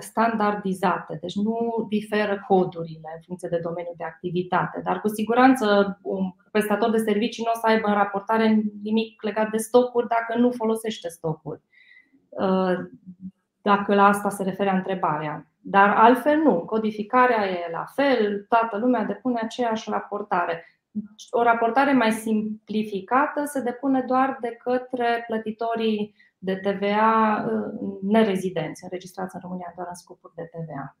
[0.00, 6.30] standardizate, deci nu diferă codurile în funcție de domeniul de activitate, dar cu siguranță un
[6.50, 10.50] prestator de servicii nu o să aibă în raportare nimic legat de stocuri dacă nu
[10.50, 11.60] folosește stocuri.
[12.40, 12.74] Uh,
[13.62, 15.46] dacă la asta se referea întrebarea.
[15.60, 16.58] Dar altfel nu.
[16.58, 20.66] Codificarea e la fel, toată lumea depune aceeași raportare
[21.30, 29.34] o raportare mai simplificată se depune doar de către plătitorii de TVA uh, nerezidenți, înregistrați
[29.34, 30.96] în România doar în scopuri de TVA.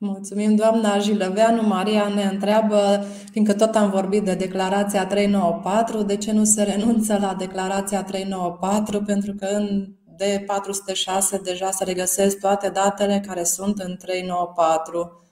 [0.00, 1.62] Mulțumim, doamna Jilăveanu.
[1.62, 7.18] Maria ne întreabă, fiindcă tot am vorbit de declarația 394, de ce nu se renunță
[7.20, 9.02] la declarația 394?
[9.02, 15.22] Pentru că în D406 deja se regăsesc toate datele care sunt în 394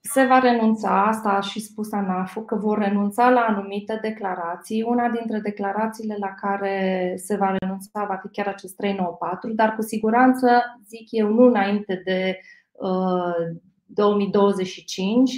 [0.00, 4.82] se va renunța, asta a și spus ANAF, că vor renunța la anumite declarații.
[4.82, 9.82] Una dintre declarațiile la care se va renunța va fi chiar acest 394, dar cu
[9.82, 10.48] siguranță,
[10.86, 12.38] zic eu, nu înainte de
[12.72, 15.32] uh, 2025,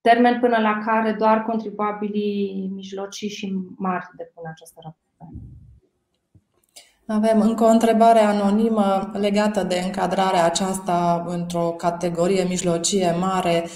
[0.00, 5.59] termen până la care doar contribuabilii mijlocii și mari depun această raportare.
[7.12, 13.68] Avem încă o întrebare anonimă legată de încadrarea aceasta într-o categorie mijlocie mare.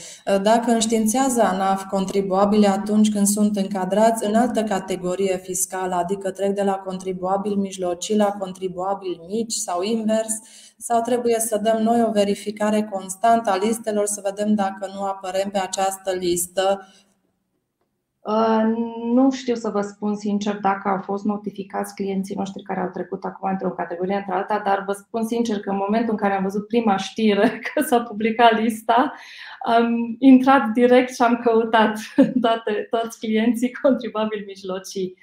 [0.43, 6.63] Dacă înștiințează ANAF contribuabile atunci când sunt încadrați în altă categorie fiscală, adică trec de
[6.63, 10.33] la contribuabil mijlocii la contribuabil mici sau invers,
[10.79, 15.51] sau trebuie să dăm noi o verificare constantă a listelor să vedem dacă nu apărem
[15.51, 17.14] pe această listă Uh,
[19.13, 23.25] nu știu să vă spun sincer dacă au fost notificați clienții noștri care au trecut
[23.25, 26.43] acum într-o categorie între alta, dar vă spun sincer că în momentul în care am
[26.43, 29.15] văzut prima știre că s-a publicat lista,
[29.65, 31.99] am intrat direct și am căutat
[32.41, 35.17] toate, toți clienții contribabili mijlocii.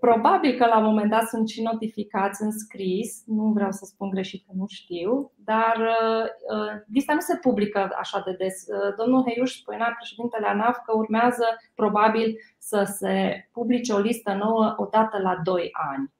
[0.00, 4.10] Probabil că la un moment dat sunt și notificați în scris, nu vreau să spun
[4.10, 8.66] greșit că nu știu, dar uh, lista nu se publică așa de des.
[8.66, 14.74] Uh, domnul Heiuș spunea, președintele ANAF, că urmează probabil să se publice o listă nouă
[14.76, 16.12] odată la 2 ani.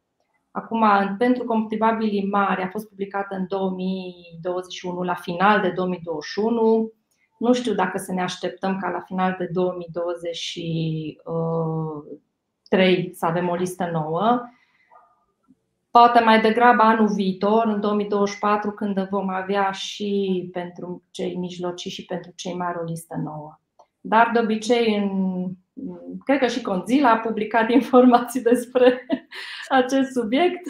[0.50, 0.84] Acum,
[1.18, 6.92] pentru contribuabilii mari a fost publicată în 2021, la final de 2021.
[7.38, 10.58] Nu știu dacă să ne așteptăm ca la final de 2020
[12.68, 14.42] 3 să avem o listă nouă.
[15.90, 22.04] Poate mai degrabă anul viitor, în 2024, când vom avea și pentru cei mijlocii și
[22.04, 23.60] pentru cei mari o listă nouă.
[24.00, 25.10] Dar de obicei, în,
[26.24, 29.06] cred că și Conzila a publicat informații despre
[29.80, 30.68] acest subiect.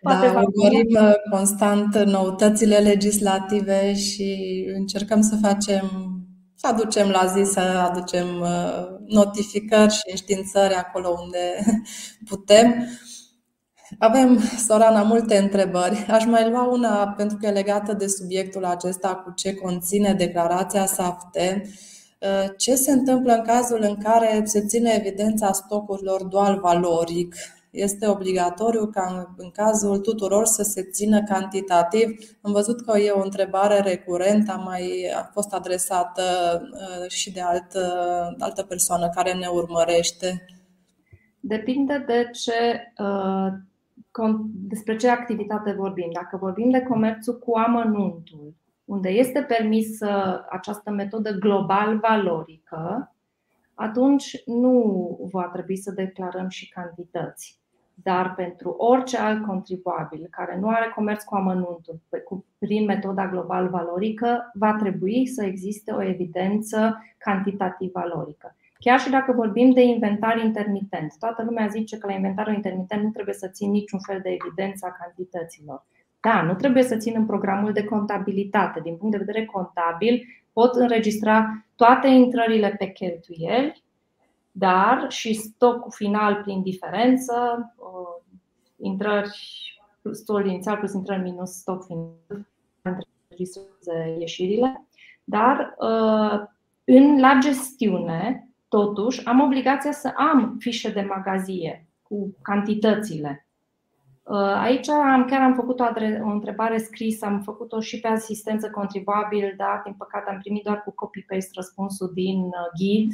[0.00, 6.15] Poate da, urmărim uh, constant noutățile legislative și încercăm să facem
[6.56, 11.64] să aducem la zi, să aducem uh, notificări și înștiințări acolo unde
[12.28, 12.88] putem.
[13.98, 16.06] Avem, Sorana, multe întrebări.
[16.10, 20.86] Aș mai lua una pentru că e legată de subiectul acesta cu ce conține declarația
[20.86, 21.62] SAFTE.
[22.20, 27.34] Uh, ce se întâmplă în cazul în care se ține evidența stocurilor dual valoric?
[27.76, 32.18] Este obligatoriu ca în cazul tuturor să se țină cantitativ.
[32.42, 36.22] Am văzut că e o întrebare recurentă, a mai a fost adresată
[36.72, 37.80] uh, și de altă,
[38.38, 40.44] altă persoană care ne urmărește.
[41.40, 43.52] Depinde de ce uh,
[44.52, 46.10] despre ce activitate vorbim.
[46.12, 48.54] Dacă vorbim de comerțul cu amănuntul,
[48.84, 53.14] unde este permisă această metodă global valorică,
[53.74, 57.60] atunci nu va trebui să declarăm și cantități.
[58.02, 62.00] Dar pentru orice alt contribuabil care nu are comerț cu amănuntul
[62.58, 68.56] prin metoda global valorică, va trebui să existe o evidență cantitativ valorică.
[68.78, 73.10] Chiar și dacă vorbim de inventar intermitent, toată lumea zice că la inventarul intermitent nu
[73.10, 75.84] trebuie să țin niciun fel de evidență a cantităților.
[76.20, 78.80] Da, nu trebuie să țin în programul de contabilitate.
[78.80, 80.22] Din punct de vedere contabil,
[80.52, 83.84] pot înregistra toate intrările pe cheltuieli,
[84.58, 87.34] dar și stocul final prin diferență,
[87.76, 88.22] uh,
[88.76, 89.30] intrări
[90.12, 92.46] stocul inițial plus intrări minus stoc final,
[92.82, 94.86] înregistreze ieșirile.
[95.24, 96.44] Dar uh,
[96.84, 103.46] în, la gestiune, totuși, am obligația să am fișe de magazie cu cantitățile.
[104.22, 108.08] Uh, aici am, chiar am făcut o, adre- o întrebare scrisă, am făcut-o și pe
[108.08, 113.10] asistență contribuabil, dar din păcate am primit doar cu copy-paste răspunsul din ghid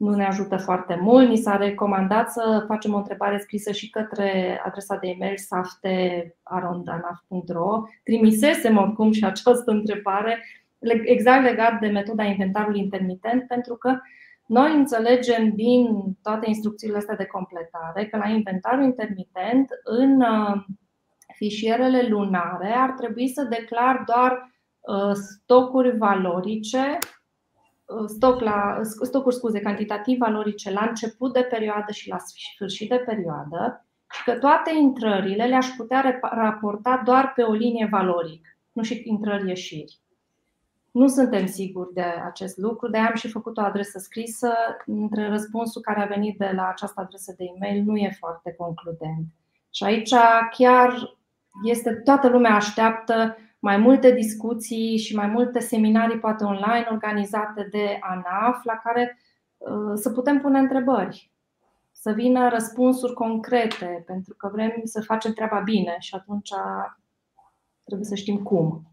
[0.00, 1.28] nu ne ajută foarte mult.
[1.28, 7.82] Ni s-a recomandat să facem o întrebare scrisă și către adresa de e-mail safte.arondanaf.ro.
[8.04, 10.44] Trimisesem oricum și această întrebare
[11.04, 13.98] exact legat de metoda inventarului intermitent, pentru că
[14.46, 20.64] noi înțelegem din toate instrucțiile astea de completare că la inventarul intermitent, în uh,
[21.34, 26.98] fișierele lunare, ar trebui să declar doar uh, stocuri valorice
[28.06, 33.86] stoc la, stocuri scuze, cantitativ valorice la început de perioadă și la sfârșit de perioadă
[34.12, 39.98] și că toate intrările le-aș putea raporta doar pe o linie valoric, nu și intrări-ieșiri.
[40.90, 44.52] Nu suntem siguri de acest lucru, de am și făcut o adresă scrisă.
[44.86, 49.26] Între răspunsul care a venit de la această adresă de e-mail nu e foarte concludent.
[49.70, 50.14] Și aici
[50.50, 51.18] chiar
[51.64, 57.98] este toată lumea așteaptă mai multe discuții și mai multe seminarii, poate online, organizate de
[58.00, 59.18] ANAF, la care
[59.56, 61.30] uh, să putem pune întrebări,
[61.92, 66.50] să vină răspunsuri concrete, pentru că vrem să facem treaba bine și atunci
[67.84, 68.90] trebuie să știm cum.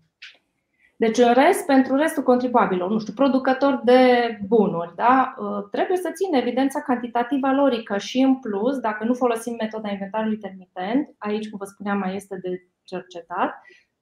[0.99, 4.01] Deci, în rest, pentru restul contribuabilor, nu știu, producători de
[4.47, 9.55] bunuri, da, uh, trebuie să țină evidența cantitativă valorică și, în plus, dacă nu folosim
[9.59, 13.53] metoda inventarului intermitent, aici, cum vă spuneam, mai este de cercetat,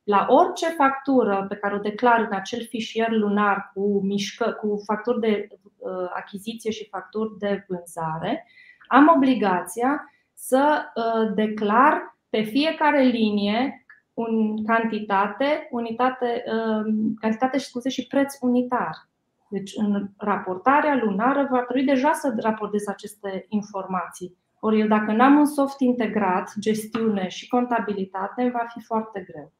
[0.05, 5.19] la orice factură pe care o declar în acel fișier lunar cu, mișcă, cu facturi
[5.19, 5.47] de
[5.77, 8.47] uh, achiziție și facturi de vânzare,
[8.87, 17.89] am obligația să uh, declar pe fiecare linie un cantitate, unitate, uh, cantitate și scuze
[17.89, 19.09] și preț unitar.
[19.49, 24.37] Deci în raportarea lunară va trebui deja să raportez aceste informații.
[24.59, 29.51] Ori eu dacă n-am un soft integrat, gestiune și contabilitate, va fi foarte greu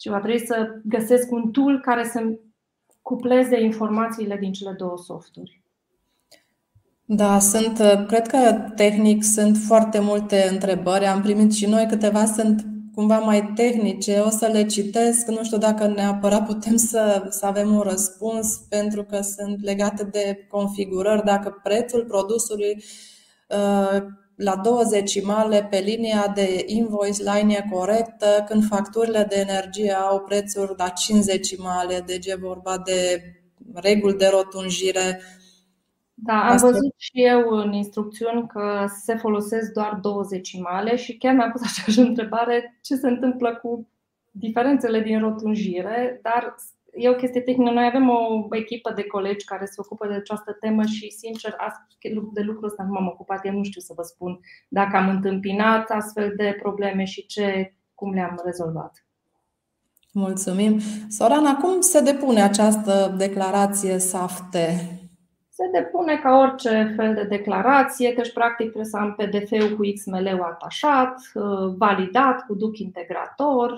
[0.00, 2.38] și va trebui să găsesc un tool care să
[3.02, 5.62] cupleze informațiile din cele două softuri.
[7.04, 7.76] Da, sunt,
[8.06, 11.06] cred că tehnic sunt foarte multe întrebări.
[11.06, 14.18] Am primit și noi câteva, sunt cumva mai tehnice.
[14.18, 15.26] O să le citesc.
[15.26, 20.46] Nu știu dacă neapărat putem să, să avem un răspuns, pentru că sunt legate de
[20.48, 21.24] configurări.
[21.24, 22.84] Dacă prețul produsului
[23.48, 24.02] uh,
[24.42, 30.20] la două decimale pe linia de invoice line e corectă, când facturile de energie au
[30.20, 33.22] prețuri la 5 decimale, deci e vorba de
[33.74, 35.20] reguli de rotunjire.
[36.14, 36.66] Da, am Asta...
[36.66, 41.60] văzut și eu în instrucțiuni că se folosesc doar două decimale și chiar mi-am pus
[41.70, 43.88] aceeași întrebare ce se întâmplă cu
[44.30, 46.54] diferențele din rotunjire, dar
[46.92, 47.70] e o chestie tehnică.
[47.70, 51.56] Noi avem o echipă de colegi care se ocupă de această temă și, sincer,
[52.32, 53.46] de lucrul ăsta nu m-am ocupat.
[53.46, 58.12] Eu nu știu să vă spun dacă am întâmpinat astfel de probleme și ce, cum
[58.12, 59.04] le-am rezolvat.
[60.12, 60.78] Mulțumim.
[61.08, 64.98] Sorana, cum se depune această declarație SAFTE?
[65.48, 70.42] Se depune ca orice fel de declarație, deci practic trebuie să am PDF-ul cu XML-ul
[70.42, 71.14] atașat,
[71.76, 73.76] validat cu duc integrator,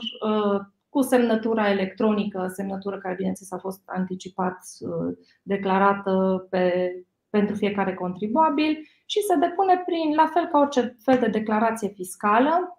[0.92, 6.92] cu semnătura electronică, semnătură care, bineînțeles, a fost anticipat uh, declarată pe,
[7.30, 12.78] pentru fiecare contribuabil și se depune prin, la fel ca orice fel de declarație fiscală,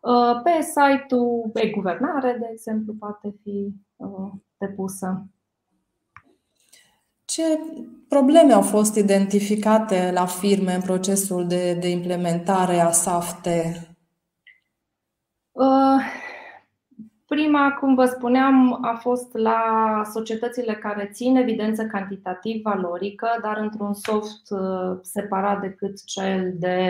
[0.00, 5.26] uh, pe site-ul e-guvernare, de exemplu, poate fi uh, depusă.
[7.24, 7.42] Ce
[8.08, 13.86] probleme au fost identificate la firme în procesul de, de implementare a SAFTE?
[17.32, 19.62] Prima, cum vă spuneam, a fost la
[20.12, 26.88] societățile care țin evidență cantitativ valorică, dar într-un soft uh, separat decât cel de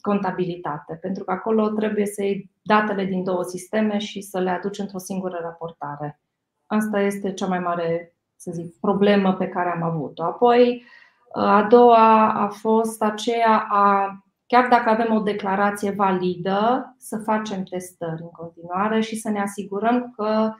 [0.00, 4.78] contabilitate, pentru că acolo trebuie să iei datele din două sisteme și să le aduci
[4.78, 6.20] într-o singură raportare.
[6.66, 10.22] Asta este cea mai mare, să zic, problemă pe care am avut-o.
[10.22, 10.84] Apoi,
[11.32, 14.18] a doua a fost aceea a,
[14.50, 20.12] chiar dacă avem o declarație validă, să facem testări în continuare și să ne asigurăm
[20.16, 20.52] că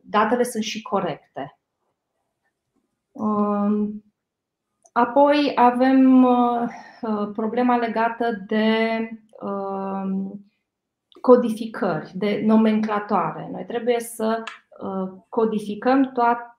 [0.00, 1.58] datele sunt și corecte.
[4.92, 6.26] Apoi avem
[7.32, 8.98] problema legată de
[11.20, 13.48] codificări, de nomenclatoare.
[13.52, 14.42] Noi trebuie să
[15.28, 16.12] codificăm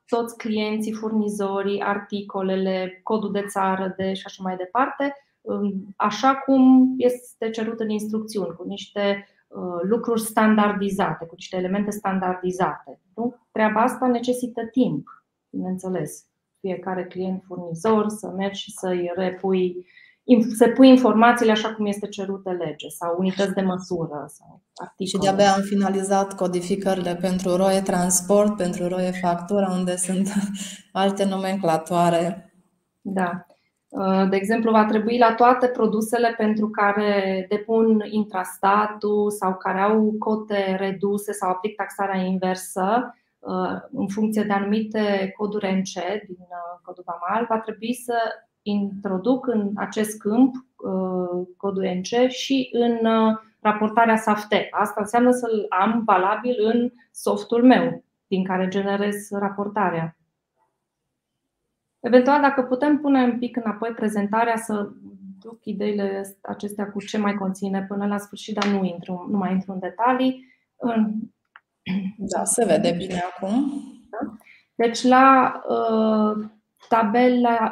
[0.08, 5.16] toți clienții, furnizorii, articolele, codul de țară de și așa mai departe,
[5.96, 9.28] așa cum este cerut în instrucțiuni, cu niște
[9.82, 13.00] lucruri standardizate, cu niște elemente standardizate.
[13.16, 13.36] Nu?
[13.52, 15.08] Treaba asta necesită timp,
[15.50, 16.26] bineînțeles.
[16.60, 19.86] Fiecare client furnizor să mergi și să-i repui
[20.56, 25.08] să pui informațiile așa cum este cerut de lege sau unități de măsură sau articole.
[25.10, 30.34] Și de-abia am finalizat codificările pentru roie transport, pentru roie factură, unde sunt
[30.92, 32.54] alte nomenclatoare.
[33.02, 33.47] Da.
[34.30, 40.76] De exemplu, va trebui la toate produsele pentru care depun intrastatul sau care au cote
[40.80, 43.16] reduse sau aplic taxarea inversă
[43.92, 46.48] în funcție de anumite coduri NC din
[46.82, 48.14] codul VAMAL, va trebui să
[48.62, 54.68] introduc în acest câmp uh, codul NC și în uh, raportarea SAFTE.
[54.72, 60.17] Asta înseamnă să-l am valabil în softul meu din care generez raportarea.
[62.08, 64.90] Eventual, dacă putem pune un pic înapoi prezentarea să
[65.40, 69.52] duc ideile acestea cu ce mai conține până la sfârșit, dar nu, intru, nu mai
[69.52, 70.46] intru în detalii.
[72.18, 73.72] Da, se vede bine acum.
[74.10, 74.38] Da?
[74.76, 76.46] Deci la uh,
[76.90, 77.72] tabela,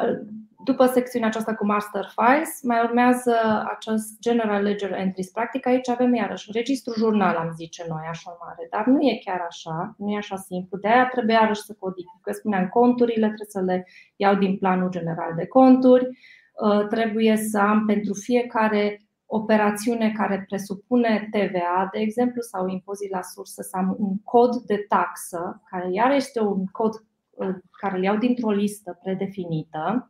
[0.65, 3.35] după secțiunea aceasta cu Master Files, mai urmează
[3.75, 5.29] acest General Ledger Entries.
[5.29, 9.45] Practic aici avem iarăși registru jurnal, am zice noi, așa mare, dar nu e chiar
[9.47, 10.77] așa, nu e așa simplu.
[10.77, 12.19] De aia trebuie iarăși să codific.
[12.21, 17.59] Că spuneam, conturile trebuie să le iau din planul general de conturi, uh, trebuie să
[17.59, 23.95] am pentru fiecare operațiune care presupune TVA, de exemplu, sau impozit la sursă, să am
[23.99, 26.93] un cod de taxă, care iar este un cod
[27.29, 30.09] uh, care îl iau dintr-o listă predefinită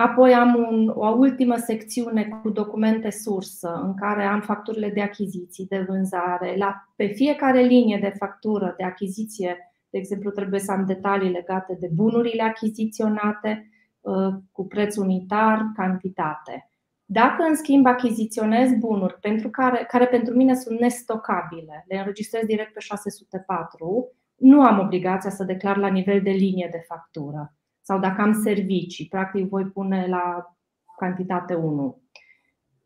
[0.00, 5.66] Apoi am un, o ultimă secțiune cu documente sursă în care am facturile de achiziții,
[5.66, 6.56] de vânzare.
[6.56, 9.56] La, pe fiecare linie de factură de achiziție,
[9.90, 16.70] de exemplu, trebuie să am detalii legate de bunurile achiziționate uh, cu preț unitar, cantitate.
[17.04, 22.72] Dacă, în schimb, achiziționez bunuri pentru care, care pentru mine sunt nestocabile, le înregistrez direct
[22.72, 27.52] pe 604, nu am obligația să declar la nivel de linie de factură
[27.88, 30.56] sau dacă am servicii, practic voi pune la
[30.98, 32.02] cantitate 1.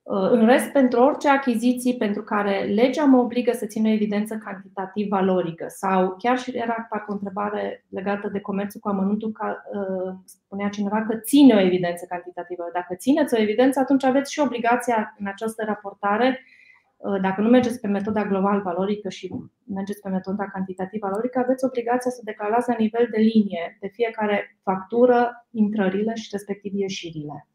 [0.03, 4.36] Uh, în rest, pentru orice achiziții pentru care legea mă obligă să țin o evidență
[4.36, 9.62] cantitativ valorică sau chiar și era parcă o întrebare legată de comerțul cu amănuntul, ca,
[9.72, 12.64] uh, spunea cineva că ține o evidență cantitativă.
[12.72, 16.51] Dacă țineți o evidență, atunci aveți și obligația în această raportare Uh,
[17.22, 19.34] dacă nu mergeți pe metoda global valorică și
[19.66, 24.59] mergeți pe metoda cantitativ valorică, aveți obligația să declarați la nivel de linie de fiecare
[24.62, 27.46] factură intrările și respectiv ieșirile.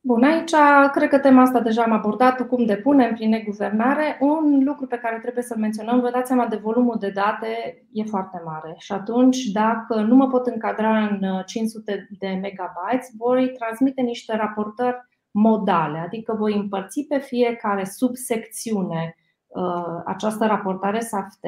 [0.00, 0.52] Bun, aici
[0.92, 4.18] cred că tema asta deja am abordat-o, cum depunem prin e-guvernare.
[4.20, 8.02] Un lucru pe care trebuie să-l menționăm, vă dați seama de volumul de date, e
[8.02, 8.74] foarte mare.
[8.78, 15.07] Și atunci, dacă nu mă pot încadra în 500 de megabytes, voi transmite niște raportări
[15.40, 19.16] modale, adică voi împărți pe fiecare subsecțiune
[19.46, 21.44] uh, această raportare SAFT,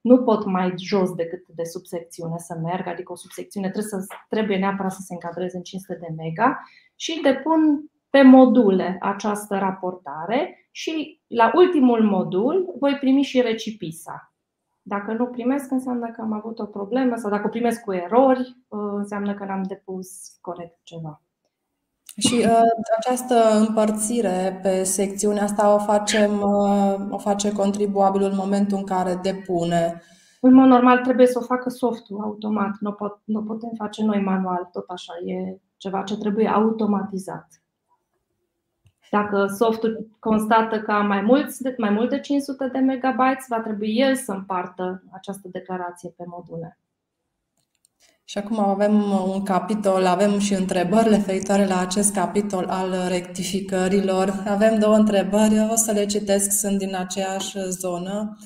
[0.00, 4.58] nu pot mai jos decât de subsecțiune să merg, adică o subsecțiune trebuie, să, trebuie
[4.58, 6.62] neapărat să se încadreze în 500 de mega
[6.96, 14.32] și depun pe module această raportare și la ultimul modul voi primi și recipisa.
[14.82, 18.78] Dacă nu primesc, înseamnă că am avut o problemă sau dacă primesc cu erori, uh,
[18.94, 20.08] înseamnă că n-am depus
[20.40, 21.22] corect ceva.
[22.16, 22.60] Și uh,
[22.98, 29.18] această împărțire pe secțiunea asta o facem, uh, o face contribuabilul în momentul în care
[29.22, 30.02] depune.
[30.40, 34.20] În mod normal trebuie să o facă softul automat, nu, pot, nu putem face noi
[34.20, 37.46] manual, tot așa, e ceva ce trebuie automatizat.
[39.10, 43.96] Dacă softul constată că am mai, mulți, mai mult de 500 de megabytes, va trebui
[43.96, 46.78] el să împartă această declarație pe module.
[48.24, 54.42] Și acum avem un capitol, avem și întrebări referitoare la acest capitol al rectificărilor.
[54.46, 58.36] Avem două întrebări, o să le citesc, sunt din aceeași zonă.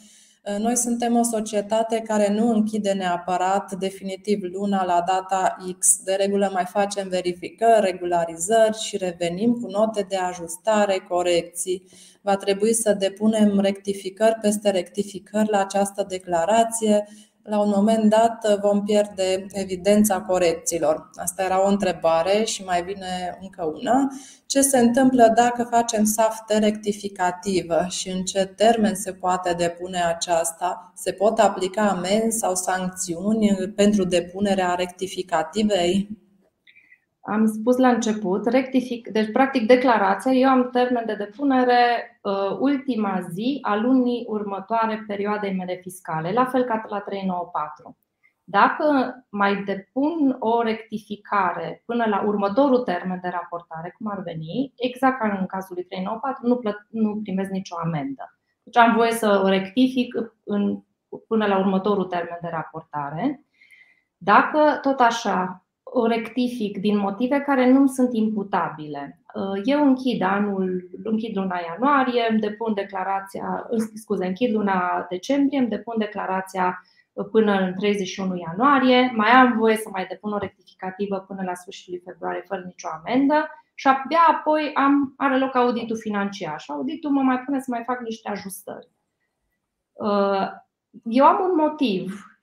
[0.59, 6.01] Noi suntem o societate care nu închide neapărat definitiv luna la data X.
[6.05, 11.83] De regulă mai facem verificări, regularizări și revenim cu note de ajustare, corecții.
[12.23, 17.09] Va trebui să depunem rectificări peste rectificări la această declarație
[17.49, 21.11] la un moment dat vom pierde evidența corecțiilor?
[21.15, 24.09] Asta era o întrebare și mai vine încă una.
[24.47, 30.93] Ce se întâmplă dacă facem safte rectificativă și în ce termen se poate depune aceasta?
[30.95, 36.26] Se pot aplica amenzi sau sancțiuni pentru depunerea rectificativei?
[37.29, 43.21] Am spus la început, rectific, deci practic declarația, eu am termen de depunere uh, ultima
[43.31, 47.97] zi a lunii următoare perioadei mele fiscale, la fel ca la 394.
[48.45, 55.19] Dacă mai depun o rectificare până la următorul termen de raportare, cum ar veni, exact
[55.19, 58.39] ca în cazul lui 394, nu, plăt, nu primesc nicio amendă.
[58.63, 60.15] Deci am voie să o rectific
[60.45, 60.83] în,
[61.29, 63.45] până la următorul termen de raportare.
[64.17, 69.21] Dacă tot așa o rectific din motive care nu sunt imputabile.
[69.35, 75.69] Uh, eu închid anul, închid luna ianuarie, îmi depun declarația, scuze, închid luna decembrie, îmi
[75.69, 76.83] depun declarația
[77.31, 82.01] până în 31 ianuarie, mai am voie să mai depun o rectificativă până la sfârșitul
[82.05, 87.23] februarie fără nicio amendă și abia apoi am, are loc auditul financiar și auditul mă
[87.23, 88.89] mai pune să mai fac niște ajustări.
[89.93, 90.49] Uh,
[91.05, 92.36] eu am un motiv Uh,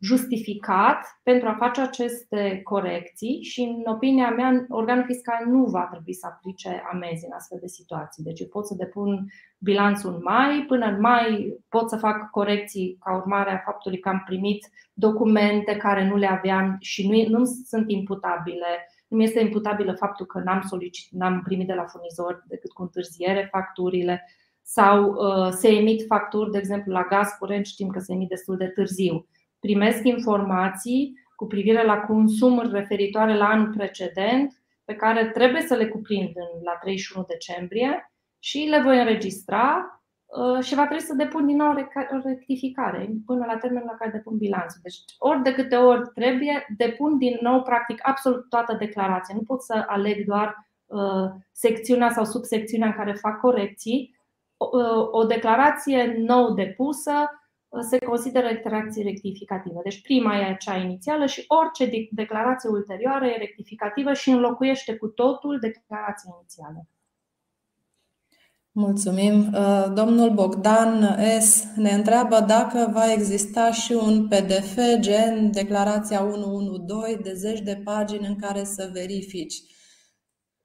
[0.00, 6.14] justificat pentru a face aceste corecții și, în opinia mea, organul fiscal nu va trebui
[6.14, 8.22] să aplice amenzi în astfel de situații.
[8.22, 9.26] Deci eu pot să depun
[9.58, 14.08] bilanțul în mai, până în mai pot să fac corecții ca urmare a faptului că
[14.08, 18.88] am primit documente care nu le aveam și nu, nu sunt imputabile.
[19.08, 22.82] Nu mi este imputabilă faptul că n-am, solicit, n-am primit de la furnizor decât cu
[22.82, 24.24] întârziere facturile
[24.62, 28.56] sau uh, se emit facturi, de exemplu, la gaz curent, știm că se emit destul
[28.56, 29.26] de târziu.
[29.60, 35.86] Primesc informații cu privire la consumuri referitoare la anul precedent, pe care trebuie să le
[35.86, 36.32] cuprind
[36.64, 41.74] la 31 decembrie și le voi înregistra uh, și va trebui să depun din nou
[42.24, 44.80] rectificare până la termenul la care depun bilanțul.
[44.82, 49.34] Deci ori de câte ori trebuie, depun din nou practic absolut toată declarația.
[49.34, 54.18] Nu pot să aleg doar uh, secțiunea sau subsecțiunea în care fac corecții,
[55.10, 57.12] o declarație nou depusă
[57.80, 59.80] se consideră declarație rectificativă.
[59.82, 65.58] Deci prima e cea inițială și orice declarație ulterioară e rectificativă și înlocuiește cu totul
[65.60, 66.86] declarația inițială.
[68.72, 69.52] Mulțumim.
[69.54, 71.66] Uh, domnul Bogdan S.
[71.76, 78.26] ne întreabă dacă va exista și un PDF gen declarația 112 de zeci de pagini
[78.26, 79.62] în care să verifici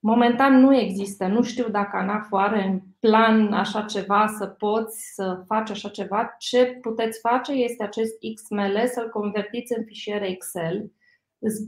[0.08, 5.44] Momentan nu există, nu știu dacă ANAF are în plan așa ceva, să poți să
[5.48, 6.36] faci așa ceva.
[6.38, 10.92] Ce puteți face este acest XML să-l convertiți în fișiere Excel.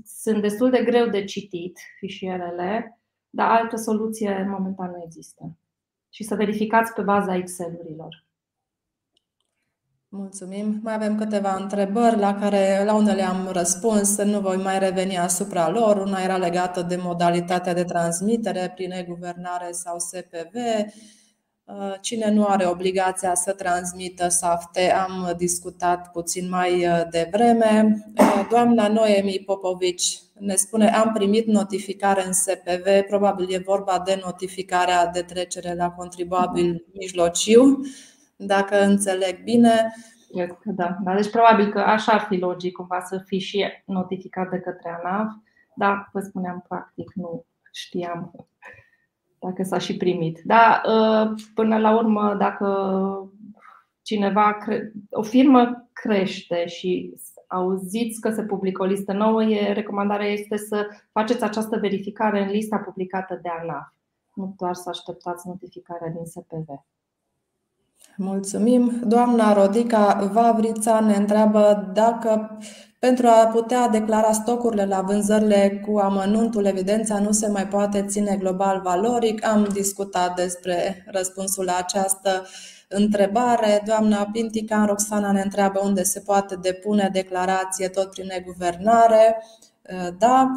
[0.05, 5.57] Sunt destul de greu de citit fișierele, dar altă soluție momentan nu există.
[6.09, 8.26] Și să verificați pe baza Excel-urilor.
[10.09, 10.79] Mulțumim.
[10.83, 15.69] Mai avem câteva întrebări la care la unele am răspuns, nu voi mai reveni asupra
[15.69, 15.97] lor.
[15.97, 20.55] Una era legată de modalitatea de transmitere prin e-guvernare sau SPV.
[21.63, 28.05] Uh, cine nu are obligația să transmită SAFTE, am discutat puțin mai uh, devreme.
[28.19, 34.19] Uh, doamna Noemi Popovici ne spune am primit notificare în SPV, probabil e vorba de
[34.23, 37.79] notificarea de trecere la contribuabil mijlociu
[38.37, 39.93] dacă înțeleg bine.
[40.31, 40.97] Cred că da.
[41.03, 41.15] da.
[41.15, 45.33] Deci probabil că așa ar fi logic cumva să fii și notificat de către ANAF,
[45.75, 48.47] dar vă spuneam practic nu știam
[49.39, 50.41] dacă s-a și primit.
[50.43, 52.67] Da, ă, până la urmă, dacă
[54.01, 54.57] cineva,
[55.09, 57.13] o firmă crește și
[57.47, 62.49] auziți că se publică o listă nouă, e, recomandarea este să faceți această verificare în
[62.49, 63.87] lista publicată de ANAF,
[64.33, 66.67] nu doar să așteptați notificarea din SPV.
[68.19, 69.01] Mulțumim.
[69.03, 72.57] Doamna Rodica Vavrița ne întreabă dacă
[72.99, 78.35] pentru a putea declara stocurile la vânzările cu amănuntul, evidența nu se mai poate ține
[78.35, 79.45] global valoric.
[79.45, 82.45] Am discutat despre răspunsul la această
[82.87, 83.81] întrebare.
[83.85, 89.43] Doamna Pintica Roxana ne întreabă unde se poate depune declarație tot prin neguvernare.
[90.19, 90.51] Da.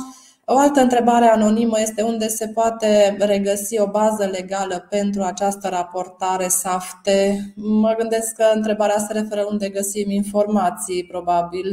[0.52, 6.48] O altă întrebare anonimă este unde se poate regăsi o bază legală pentru această raportare
[6.48, 7.38] SAFTE.
[7.56, 11.72] Mă gândesc că întrebarea se referă unde găsim informații, probabil.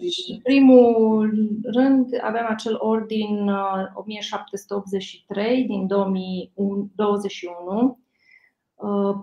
[0.00, 1.30] Deci, în primul
[1.62, 3.50] rând, avem acel ordin
[3.94, 8.01] 1783 uh, din 2021 Uh,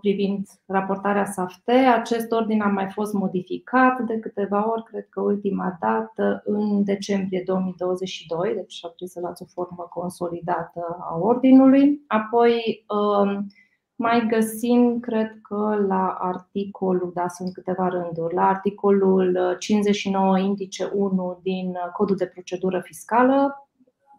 [0.02, 1.72] privind raportarea SAFTE.
[1.72, 7.44] Acest ordin a mai fost modificat de câteva ori, cred că ultima dată în decembrie
[7.46, 12.04] 2022, deci a trebuit să luați o formă consolidată a ordinului.
[12.08, 13.48] Apoi um,
[13.96, 21.40] mai găsim, cred că la articolul, da, sunt câteva rânduri, la articolul 59 indice 1
[21.44, 23.70] din Codul de procedură fiscală,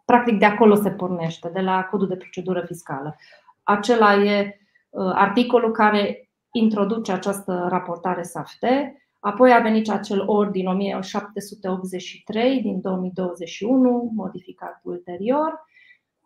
[0.05, 3.17] practic de acolo se pornește, de la Codul de procedură fiscală.
[3.63, 4.60] Acela e Uh,
[4.99, 8.95] articolul care introduce această raportare SAFTE.
[9.21, 15.69] Apoi a venit acel ordin 1783 din 2021, modificat ulterior.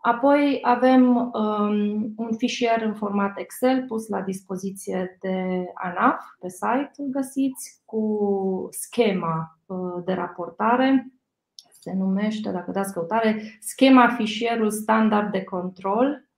[0.00, 6.90] Apoi avem um, un fișier în format Excel pus la dispoziție de ANAF pe site,
[6.96, 11.12] îl găsiți, cu schema uh, de raportare.
[11.70, 16.28] Se numește, dacă dați căutare, schema fișierul standard de control.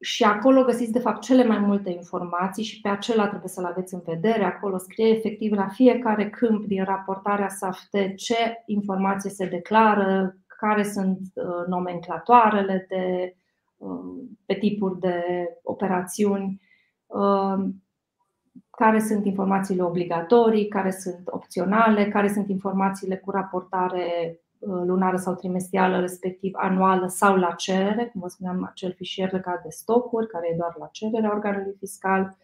[0.00, 3.64] Uh, și acolo găsiți de fapt cele mai multe informații și pe acela trebuie să-l
[3.64, 4.44] aveți în vedere.
[4.44, 11.20] Acolo scrie efectiv la fiecare câmp din raportarea SAFTE ce informație se declară, care sunt
[11.34, 13.36] uh, nomenclatoarele de,
[13.76, 15.24] uh, pe tipuri de
[15.62, 16.60] operațiuni,
[17.06, 17.64] uh,
[18.70, 25.34] care sunt informațiile obligatorii, care sunt opționale, care sunt informațiile cu raportare Uh, lunară sau
[25.34, 30.48] trimestrială, respectiv anuală sau la cerere, cum vă spuneam, acel fișier legat de stocuri, care
[30.52, 32.36] e doar la cererea organului fiscal.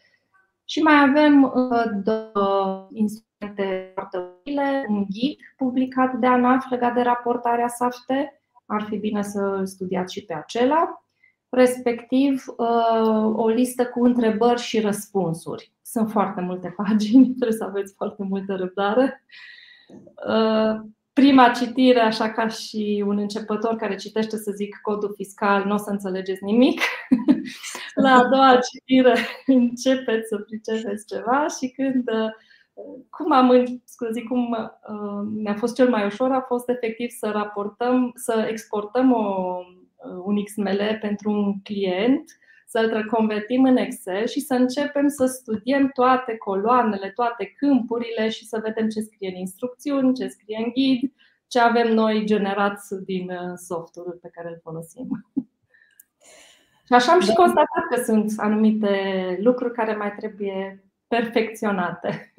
[0.65, 7.01] Și mai avem uh, două instrumente foarte utile, un ghid publicat de ANAF legat de
[7.01, 11.05] raportarea SAFTE, ar fi bine să îl studiați și pe acela,
[11.49, 15.73] respectiv uh, o listă cu întrebări și răspunsuri.
[15.83, 19.25] Sunt foarte multe pagini, trebuie să aveți foarte multă răbdare
[21.21, 25.77] prima citire, așa ca și un începător care citește, să zic, codul fiscal, nu o
[25.77, 26.81] să înțelegeți nimic.
[28.05, 29.15] La a doua citire
[29.47, 32.05] începeți să pricepeți ceva și când
[33.11, 38.13] cum am, scuze, cum uh, mi-a fost cel mai ușor a fost efectiv să raportăm,
[38.15, 39.59] să exportăm o,
[40.25, 42.39] un XML pentru un client
[42.77, 48.61] să-l convertim în Excel și să începem să studiem toate coloanele, toate câmpurile și să
[48.63, 51.13] vedem ce scrie în instrucțiuni, ce scrie în ghid,
[51.47, 55.09] ce avem noi generat din uh, softul pe care îl folosim.
[56.87, 57.35] Și așa am și da.
[57.35, 62.35] constatat că sunt anumite lucruri care mai trebuie perfecționate.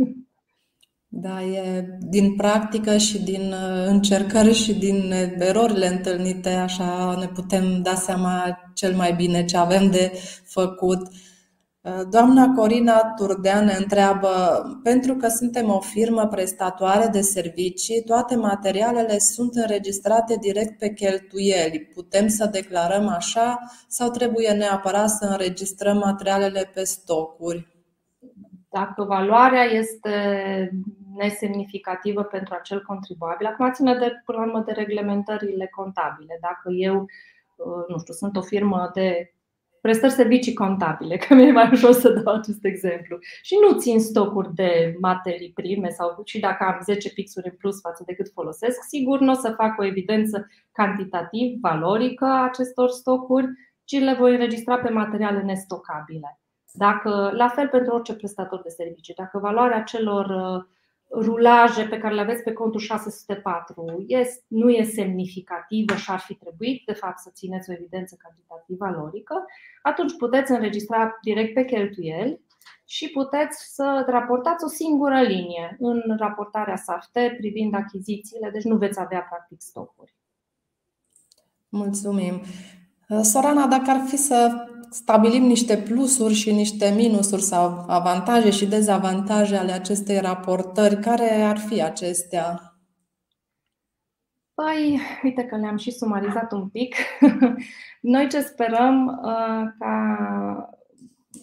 [1.19, 7.81] Da, e din practică și din uh, încercări și din erorile întâlnite, așa ne putem
[7.81, 10.11] da seama cel mai bine ce avem de
[10.45, 11.07] făcut.
[11.81, 14.29] Uh, doamna Corina Turdean ne întreabă,
[14.83, 21.89] pentru că suntem o firmă prestatoare de servicii, toate materialele sunt înregistrate direct pe cheltuieli.
[21.93, 27.75] Putem să declarăm așa sau trebuie neapărat să înregistrăm materialele pe stocuri?
[28.69, 30.11] Dacă valoarea este
[31.17, 36.37] nesemnificativă pentru acel contribuabil, acum ține de, până la urmă, de reglementările contabile.
[36.41, 37.01] Dacă eu,
[37.55, 39.31] uh, nu știu, sunt o firmă de
[39.81, 44.53] prestări servicii contabile, că mi-e mai ușor să dau acest exemplu, și nu țin stocuri
[44.53, 48.83] de materii prime sau și dacă am 10 pixuri în plus față de cât folosesc,
[48.87, 53.47] sigur nu o să fac o evidență cantitativ, valorică a acestor stocuri,
[53.83, 56.39] ci le voi înregistra pe materiale nestocabile.
[56.71, 60.63] Dacă, la fel pentru orice prestator de servicii, dacă valoarea celor uh,
[61.11, 66.33] rulaje pe care le aveți pe contul 604 este, nu e semnificativă și ar fi
[66.33, 69.45] trebuit, de fapt, să țineți o evidență cantitativă valorică,
[69.81, 72.41] atunci puteți înregistra direct pe cheltuieli
[72.85, 78.99] și puteți să raportați o singură linie în raportarea SAFTE privind achizițiile, deci nu veți
[78.99, 80.15] avea practic stocuri.
[81.69, 82.41] Mulțumim.
[83.21, 89.55] Sorana, dacă ar fi să stabilim niște plusuri și niște minusuri sau avantaje și dezavantaje
[89.55, 92.61] ale acestei raportări, care ar fi acestea?
[94.53, 96.95] Păi, uite că le-am și sumarizat un pic.
[98.01, 100.17] Noi ce sperăm uh, ca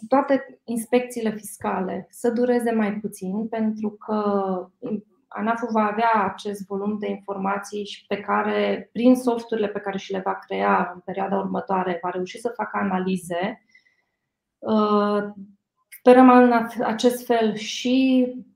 [0.09, 4.23] toate inspecțiile fiscale să dureze mai puțin, pentru că
[5.37, 10.13] ANAF-ul va avea acest volum de informații și pe care, prin softurile pe care și
[10.13, 13.65] le va crea în perioada următoare, va reuși să facă analize.
[14.59, 15.25] Uh,
[15.89, 18.54] sperăm în acest fel și Uh,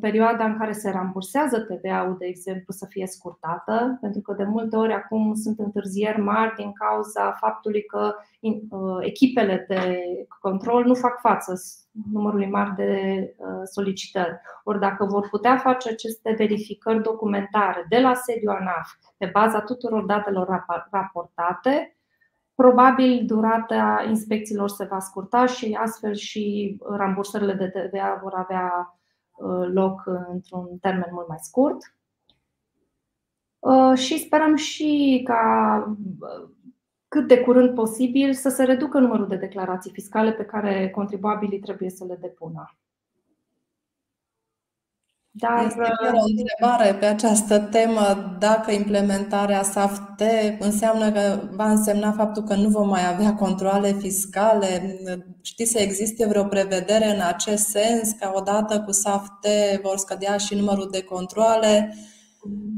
[0.00, 4.76] perioada în care se rambursează TVA-ul, de exemplu, să fie scurtată, pentru că de multe
[4.76, 10.02] ori acum sunt întârzieri mari din cauza faptului că uh, echipele de
[10.40, 11.54] control nu fac față
[12.12, 12.94] numărului mari de
[13.36, 14.40] uh, solicitări.
[14.64, 20.04] Ori dacă vor putea face aceste verificări documentare de la sediu ANAF, pe baza tuturor
[20.04, 21.90] datelor raportate,
[22.54, 28.96] Probabil durata inspecțiilor se va scurta și astfel și rambursările de TVA vor avea uh,
[29.72, 31.96] loc într-un termen mult mai scurt.
[33.58, 36.48] Uh, și sperăm și ca uh,
[37.08, 41.90] cât de curând posibil să se reducă numărul de declarații fiscale pe care contribuabilii trebuie
[41.90, 42.76] să le depună.
[45.38, 45.64] Dar...
[45.66, 48.36] Este chiar o întrebare pe această temă.
[48.38, 50.22] Dacă implementarea SAFT
[50.58, 55.00] înseamnă că va însemna faptul că nu vom mai avea controle fiscale?
[55.42, 59.46] Știți să existe vreo prevedere în acest sens, că odată cu SAFT
[59.82, 61.96] vor scădea și numărul de controle?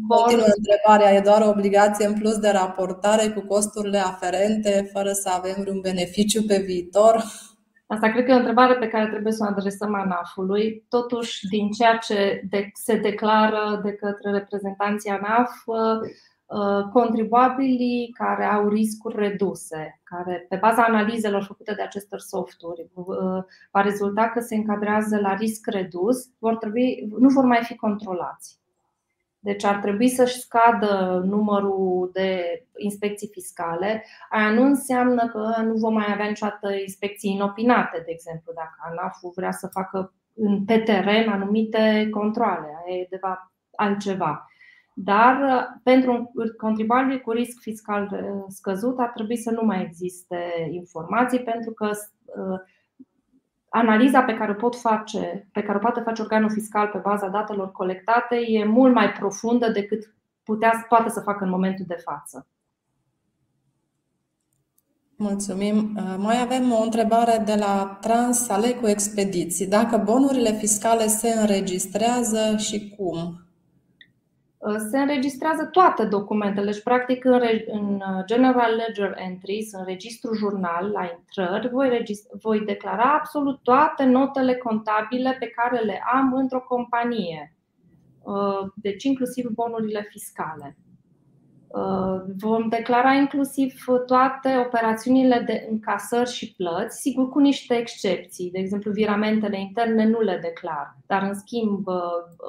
[0.08, 5.28] Continuă întrebarea, e doar o obligație în plus de raportare cu costurile aferente, fără să
[5.32, 7.24] avem vreun beneficiu pe viitor?
[7.88, 10.84] Asta cred că e o întrebare pe care trebuie să o adresăm ANAF-ului.
[10.88, 15.76] Totuși, din ceea ce se declară de către reprezentanții ANAF, uh,
[16.46, 23.06] uh, contribuabilii care au riscuri reduse, care pe baza analizelor făcute de aceste softuri uh,
[23.70, 28.58] va rezulta că se încadrează la risc redus, vor trebui, nu vor mai fi controlați.
[29.48, 34.04] Deci ar trebui să-și scadă numărul de inspecții fiscale.
[34.30, 39.16] Aia nu înseamnă că nu vom mai avea niciodată inspecții inopinate, de exemplu, dacă ANAF
[39.34, 40.12] vrea să facă
[40.66, 42.68] pe teren anumite controle.
[42.86, 43.20] Aia e de
[43.76, 44.46] altceva.
[44.94, 48.08] Dar pentru un contribuabil cu risc fiscal
[48.48, 52.60] scăzut ar trebui să nu mai existe informații pentru că uh,
[53.68, 57.28] analiza pe care o pot face, pe care o poate face organul fiscal pe baza
[57.28, 62.46] datelor colectate e mult mai profundă decât putea, poate să facă în momentul de față.
[65.16, 65.96] Mulțumim.
[65.96, 69.66] Uh, mai avem o întrebare de la Transalecu Expediții.
[69.66, 73.47] Dacă bonurile fiscale se înregistrează și cum?
[74.58, 80.90] Uh, se înregistrează toate documentele și practic în uh, General Ledger Entries, în registru jurnal
[80.90, 82.04] la intrări, voi,
[82.40, 87.54] voi declara absolut toate notele contabile pe care le am într-o companie,
[88.22, 90.76] uh, deci inclusiv bonurile fiscale.
[91.68, 93.74] Uh, vom declara inclusiv
[94.06, 98.50] toate operațiunile de încasări și plăți, sigur cu niște excepții.
[98.50, 101.94] De exemplu, viramentele interne nu le declar, dar în schimb uh,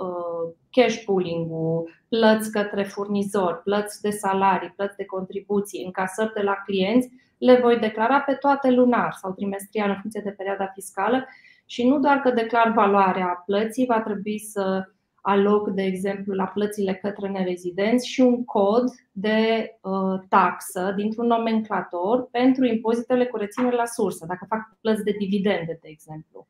[0.03, 6.55] uh, cash pooling-ul, plăți către furnizori, plăți de salarii, plăți de contribuții, încasări de la
[6.65, 11.27] clienți, le voi declara pe toate lunar sau trimestrial în funcție de perioada fiscală
[11.65, 14.89] și nu doar că declar valoarea plății, va trebui să
[15.21, 22.27] aloc, de exemplu, la plățile către nerezidenți și un cod de uh, taxă dintr-un nomenclator
[22.31, 26.47] pentru impozitele cu reținere la sursă, dacă fac plăți de dividende, de exemplu,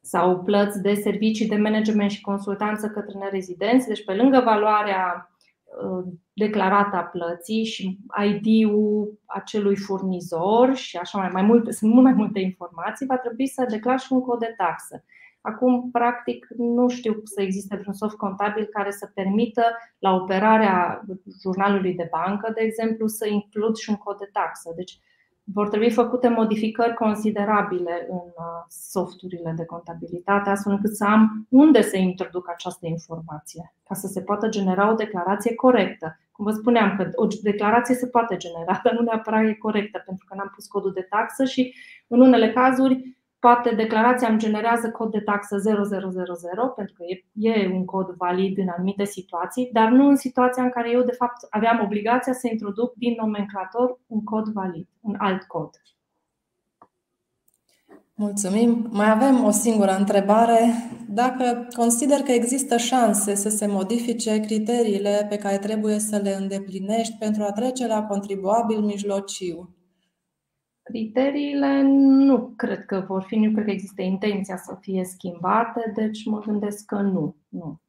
[0.00, 3.86] sau plăți de servicii de management și consultanță către nerezidenți.
[3.86, 5.30] Deci, pe lângă valoarea
[5.64, 12.04] uh, declarată a plății și ID-ul acelui furnizor și așa mai, mai multe, sunt mult
[12.04, 15.04] mai multe informații, va trebui să declar și un cod de taxă.
[15.46, 19.62] Acum, practic, nu știu să existe vreun soft contabil care să permită
[19.98, 21.04] la operarea
[21.42, 24.72] jurnalului de bancă, de exemplu, să includ și un cod de taxă.
[24.76, 24.98] Deci
[25.44, 31.82] vor trebui făcute modificări considerabile în uh, softurile de contabilitate, astfel încât să am unde
[31.82, 36.18] să introduc această informație, ca să se poată genera o declarație corectă.
[36.32, 40.26] Cum vă spuneam, că o declarație se poate genera, dar nu neapărat e corectă, pentru
[40.28, 41.74] că n-am pus codul de taxă și
[42.06, 47.84] în unele cazuri Poate declarația îmi generează cod de taxă 0000 pentru că e un
[47.84, 51.80] cod valid în anumite situații, dar nu în situația în care eu de fapt aveam
[51.84, 55.70] obligația să introduc din nomenclator un cod valid, un alt cod.
[58.18, 58.88] Mulțumim.
[58.90, 60.74] Mai avem o singură întrebare.
[61.08, 67.16] Dacă consider că există șanse să se modifice criteriile pe care trebuie să le îndeplinești
[67.18, 69.75] pentru a trece la contribuabil mijlociu,
[70.90, 76.24] Criteriile nu cred că vor fi, nu cred că există intenția să fie schimbate, deci
[76.24, 77.36] mă gândesc că nu.
[77.48, 77.80] nu.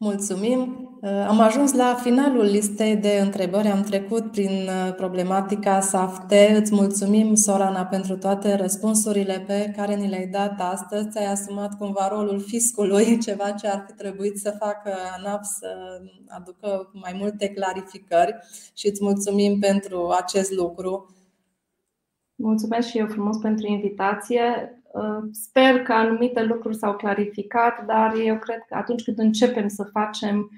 [0.00, 0.88] Mulțumim!
[1.00, 3.68] Uh, am ajuns la finalul listei de întrebări.
[3.68, 6.32] Am trecut prin uh, problematica SAFT.
[6.56, 11.08] Îți mulțumim, Sorana, pentru toate răspunsurile pe care ni le-ai dat astăzi.
[11.08, 16.90] Ți-ai asumat cumva rolul fiscului, ceva ce ar fi trebuit să facă ANAP să aducă
[16.92, 18.36] mai multe clarificări
[18.74, 21.14] și îți mulțumim pentru acest lucru.
[22.34, 24.77] Mulțumesc și eu frumos pentru invitație.
[24.92, 29.84] Uh, sper că anumite lucruri s-au clarificat, dar eu cred că atunci când începem să
[29.84, 30.50] facem,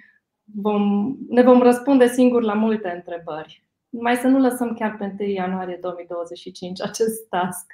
[0.45, 3.65] vom, ne vom răspunde singuri la multe întrebări.
[3.91, 7.73] Mai să nu lăsăm chiar pe 1 ianuarie 2025 acest task.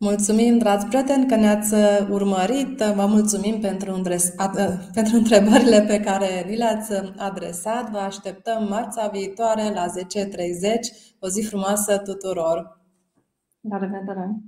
[0.00, 1.74] Mulțumim, dragi prieteni, că ne-ați
[2.10, 2.78] urmărit.
[2.78, 4.02] Vă mulțumim pentru,
[4.94, 7.90] pentru întrebările pe care ni le-ați adresat.
[7.90, 9.90] Vă așteptăm marța viitoare la 10.30.
[11.18, 12.80] O zi frumoasă tuturor!
[13.60, 14.40] La revedere!